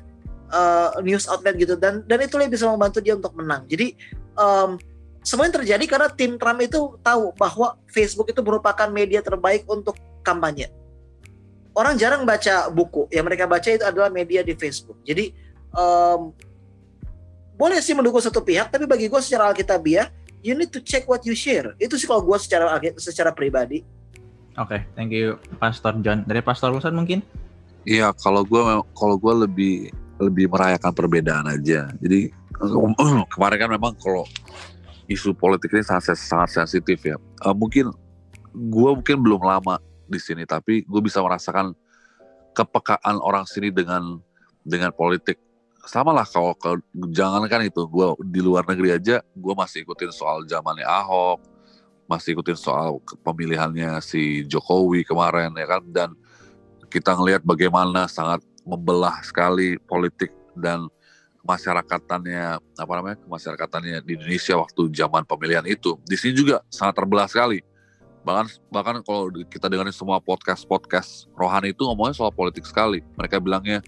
[0.52, 3.66] uh, news outlet gitu dan dan itu yang bisa membantu dia untuk menang.
[3.66, 3.96] Jadi
[4.36, 4.76] um,
[5.24, 9.96] semua yang terjadi karena tim Trump itu tahu bahwa Facebook itu merupakan media terbaik untuk
[10.22, 10.70] kampanye.
[11.72, 15.00] Orang jarang baca buku, yang mereka baca itu adalah media di Facebook.
[15.08, 15.32] Jadi
[15.72, 16.36] um,
[17.56, 20.12] boleh sih mendukung satu pihak, tapi bagi gue secara alkitabiah,
[20.42, 21.74] you need to check what you share.
[21.78, 23.86] Itu sih kalau gue secara secara pribadi.
[24.60, 26.28] Oke, thank you Pastor John.
[26.28, 27.24] Dari Pastor Wilson mungkin?
[27.88, 28.62] Iya, kalau gue
[28.94, 29.76] kalau gue lebih
[30.22, 31.90] lebih merayakan perbedaan aja.
[31.98, 32.30] Jadi
[33.34, 34.28] kemarin kan memang kalau
[35.10, 37.18] isu politik ini sangat sangat sensitif ya.
[37.18, 37.90] Eh, mungkin
[38.52, 41.72] gue mungkin belum lama di sini, tapi gue bisa merasakan
[42.52, 44.20] kepekaan orang sini dengan
[44.62, 45.40] dengan politik.
[45.86, 46.78] Sama lah kalau, kalau
[47.10, 51.42] jangan kan itu gue di luar negeri aja, gue masih ikutin soal zamannya Ahok,
[52.06, 56.10] masih ikutin soal pemilihannya si Jokowi kemarin ya kan, dan
[56.92, 60.86] kita ngelihat bagaimana sangat membelah sekali politik dan
[61.42, 62.22] kemasyarakatan
[62.78, 65.98] apa namanya kemasярakatannya di Indonesia waktu zaman pemilihan itu.
[66.06, 67.66] Di sini juga sangat terbelah sekali.
[68.22, 73.02] Bahkan bahkan kalau kita dengerin semua podcast podcast rohani itu ngomongnya soal politik sekali.
[73.18, 73.82] Mereka bilangnya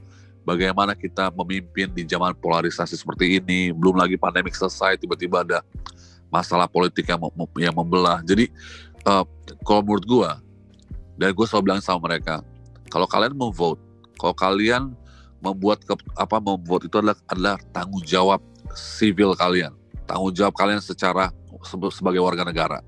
[0.44, 5.60] bagaimana kita memimpin di zaman polarisasi seperti ini belum lagi pandemik selesai tiba-tiba ada
[6.32, 7.20] masalah politik yang
[7.60, 8.52] yang membelah jadi
[9.08, 9.24] uh,
[9.64, 10.30] kalau menurut gua
[11.16, 12.42] dan gue selalu bilang sama mereka
[12.92, 13.80] kalau kalian mau vote
[14.18, 14.96] kalau kalian
[15.44, 18.40] membuat ke, apa membuat itu adalah adalah tanggung jawab
[18.72, 19.76] sivil kalian,
[20.08, 21.36] tanggung jawab kalian secara
[21.92, 22.80] sebagai warga negara.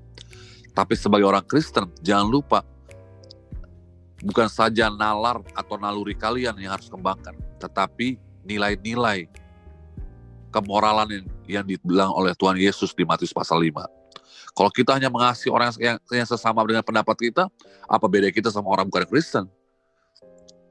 [0.72, 2.64] Tapi sebagai orang Kristen jangan lupa
[4.24, 9.26] bukan saja nalar atau naluri kalian yang harus kembangkan, tetapi nilai-nilai
[10.54, 13.76] kemoralan yang, yang dibilang oleh Tuhan Yesus di Matius pasal 5.
[14.56, 17.44] Kalau kita hanya mengasihi orang yang, yang sesama dengan pendapat kita,
[17.84, 19.44] apa beda kita sama orang bukan Kristen?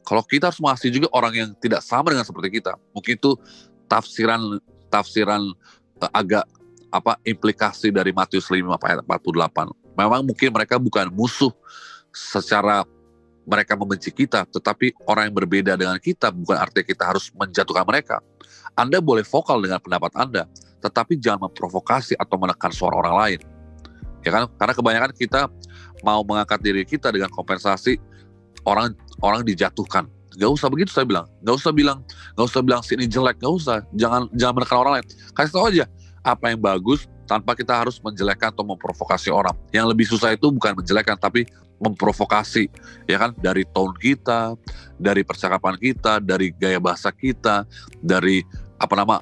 [0.01, 3.37] Kalau kita harus mengasihi juga orang yang tidak sama dengan seperti kita, mungkin itu
[3.85, 4.57] tafsiran
[4.89, 5.53] tafsiran
[6.01, 6.45] uh, agak
[6.89, 9.69] apa implikasi dari Matius 5 ayat 48.
[9.97, 11.53] Memang mungkin mereka bukan musuh
[12.09, 12.85] secara
[13.45, 18.17] mereka membenci kita, tetapi orang yang berbeda dengan kita bukan artinya kita harus menjatuhkan mereka.
[18.75, 20.43] Anda boleh vokal dengan pendapat Anda,
[20.81, 23.39] tetapi jangan memprovokasi atau menekan suara orang lain.
[24.25, 24.43] Ya kan?
[24.57, 25.41] Karena kebanyakan kita
[26.01, 28.01] mau mengangkat diri kita dengan kompensasi
[28.65, 30.09] orang orang dijatuhkan.
[30.35, 31.29] Gak usah begitu saya bilang.
[31.45, 32.03] Gak usah bilang,
[32.35, 33.85] gak usah bilang sini jelek, gak usah.
[33.95, 35.05] Jangan jangan menekan orang lain.
[35.31, 35.85] Kasih tahu aja
[36.25, 39.53] apa yang bagus tanpa kita harus menjelekkan atau memprovokasi orang.
[39.73, 41.45] Yang lebih susah itu bukan menjelekkan tapi
[41.81, 42.71] memprovokasi,
[43.09, 43.35] ya kan?
[43.35, 44.55] Dari tone kita,
[44.95, 47.67] dari percakapan kita, dari gaya bahasa kita,
[47.99, 48.45] dari
[48.79, 49.19] apa nama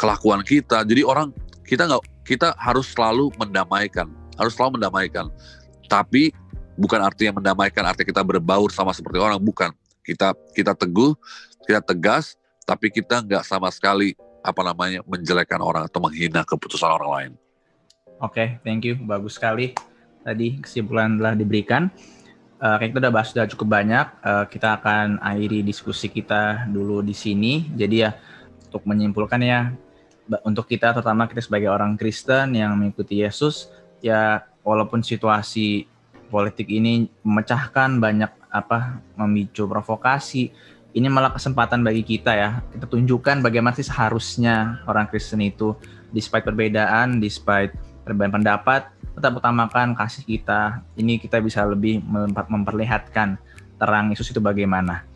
[0.00, 0.80] kelakuan kita.
[0.86, 1.34] Jadi orang
[1.68, 4.08] kita nggak kita harus selalu mendamaikan,
[4.40, 5.28] harus selalu mendamaikan.
[5.90, 6.32] Tapi
[6.80, 9.74] bukan artinya mendamaikan artinya kita berbaur sama seperti orang, bukan.
[10.00, 11.12] kita kita teguh,
[11.68, 12.34] kita tegas,
[12.64, 17.32] tapi kita nggak sama sekali apa namanya menjelekkan orang atau menghina keputusan orang lain.
[18.20, 19.72] Oke, okay, thank you, bagus sekali.
[20.20, 21.88] Tadi kesimpulan telah diberikan.
[22.60, 24.04] Uh, kita udah bahas sudah cukup banyak.
[24.20, 27.64] Uh, kita akan akhiri diskusi kita dulu di sini.
[27.72, 28.12] Jadi ya
[28.68, 29.72] untuk menyimpulkan ya,
[30.44, 33.72] untuk kita terutama kita sebagai orang Kristen yang mengikuti Yesus,
[34.04, 35.88] ya walaupun situasi
[36.30, 40.54] politik ini memecahkan banyak apa memicu provokasi,
[40.90, 42.50] ini malah kesempatan bagi kita ya.
[42.74, 45.74] Kita tunjukkan bagaimana sih seharusnya orang Kristen itu
[46.10, 47.70] despite perbedaan, despite
[48.02, 50.82] perbedaan pendapat, tetap utamakan kasih kita.
[50.98, 53.38] Ini kita bisa lebih memperlihatkan
[53.78, 55.06] terang Yesus itu bagaimana.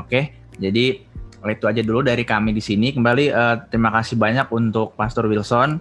[0.00, 1.04] Oke, jadi
[1.44, 2.96] itu aja dulu dari kami di sini.
[2.96, 5.78] Kembali uh, terima kasih banyak untuk Pastor Wilson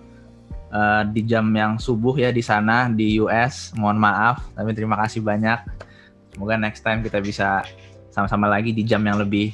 [0.70, 3.72] uh, di jam yang subuh ya di sana di US.
[3.74, 5.60] Mohon maaf, tapi terima kasih banyak.
[6.36, 7.66] Semoga next time kita bisa
[8.18, 9.53] sama-sama lagi di jam yang lebih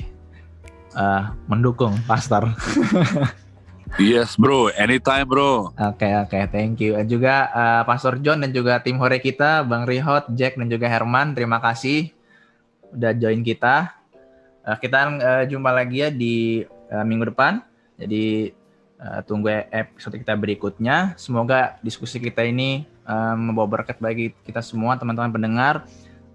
[0.95, 2.47] uh, mendukung Pastor.
[3.99, 5.75] yes bro, anytime bro.
[5.75, 6.95] Oke okay, oke, okay, thank you.
[6.95, 10.87] Dan juga uh, Pastor John dan juga tim hore kita, Bang Rihot, Jack dan juga
[10.87, 12.15] Herman, terima kasih
[12.95, 13.91] udah join kita.
[14.63, 17.59] Uh, kita uh, jumpa lagi ya di uh, minggu depan.
[17.99, 18.55] Jadi
[18.95, 21.19] uh, tunggu episode kita berikutnya.
[21.19, 25.83] Semoga diskusi kita ini uh, membawa berkat bagi kita semua teman-teman pendengar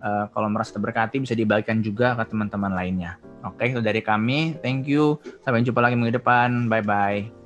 [0.02, 3.18] uh, kalau merasa terberkati bisa dibagikan juga ke teman-teman lainnya.
[3.46, 4.58] Oke, itu dari kami.
[4.58, 5.22] Thank you.
[5.46, 6.66] Sampai jumpa lagi minggu depan.
[6.66, 7.37] Bye bye.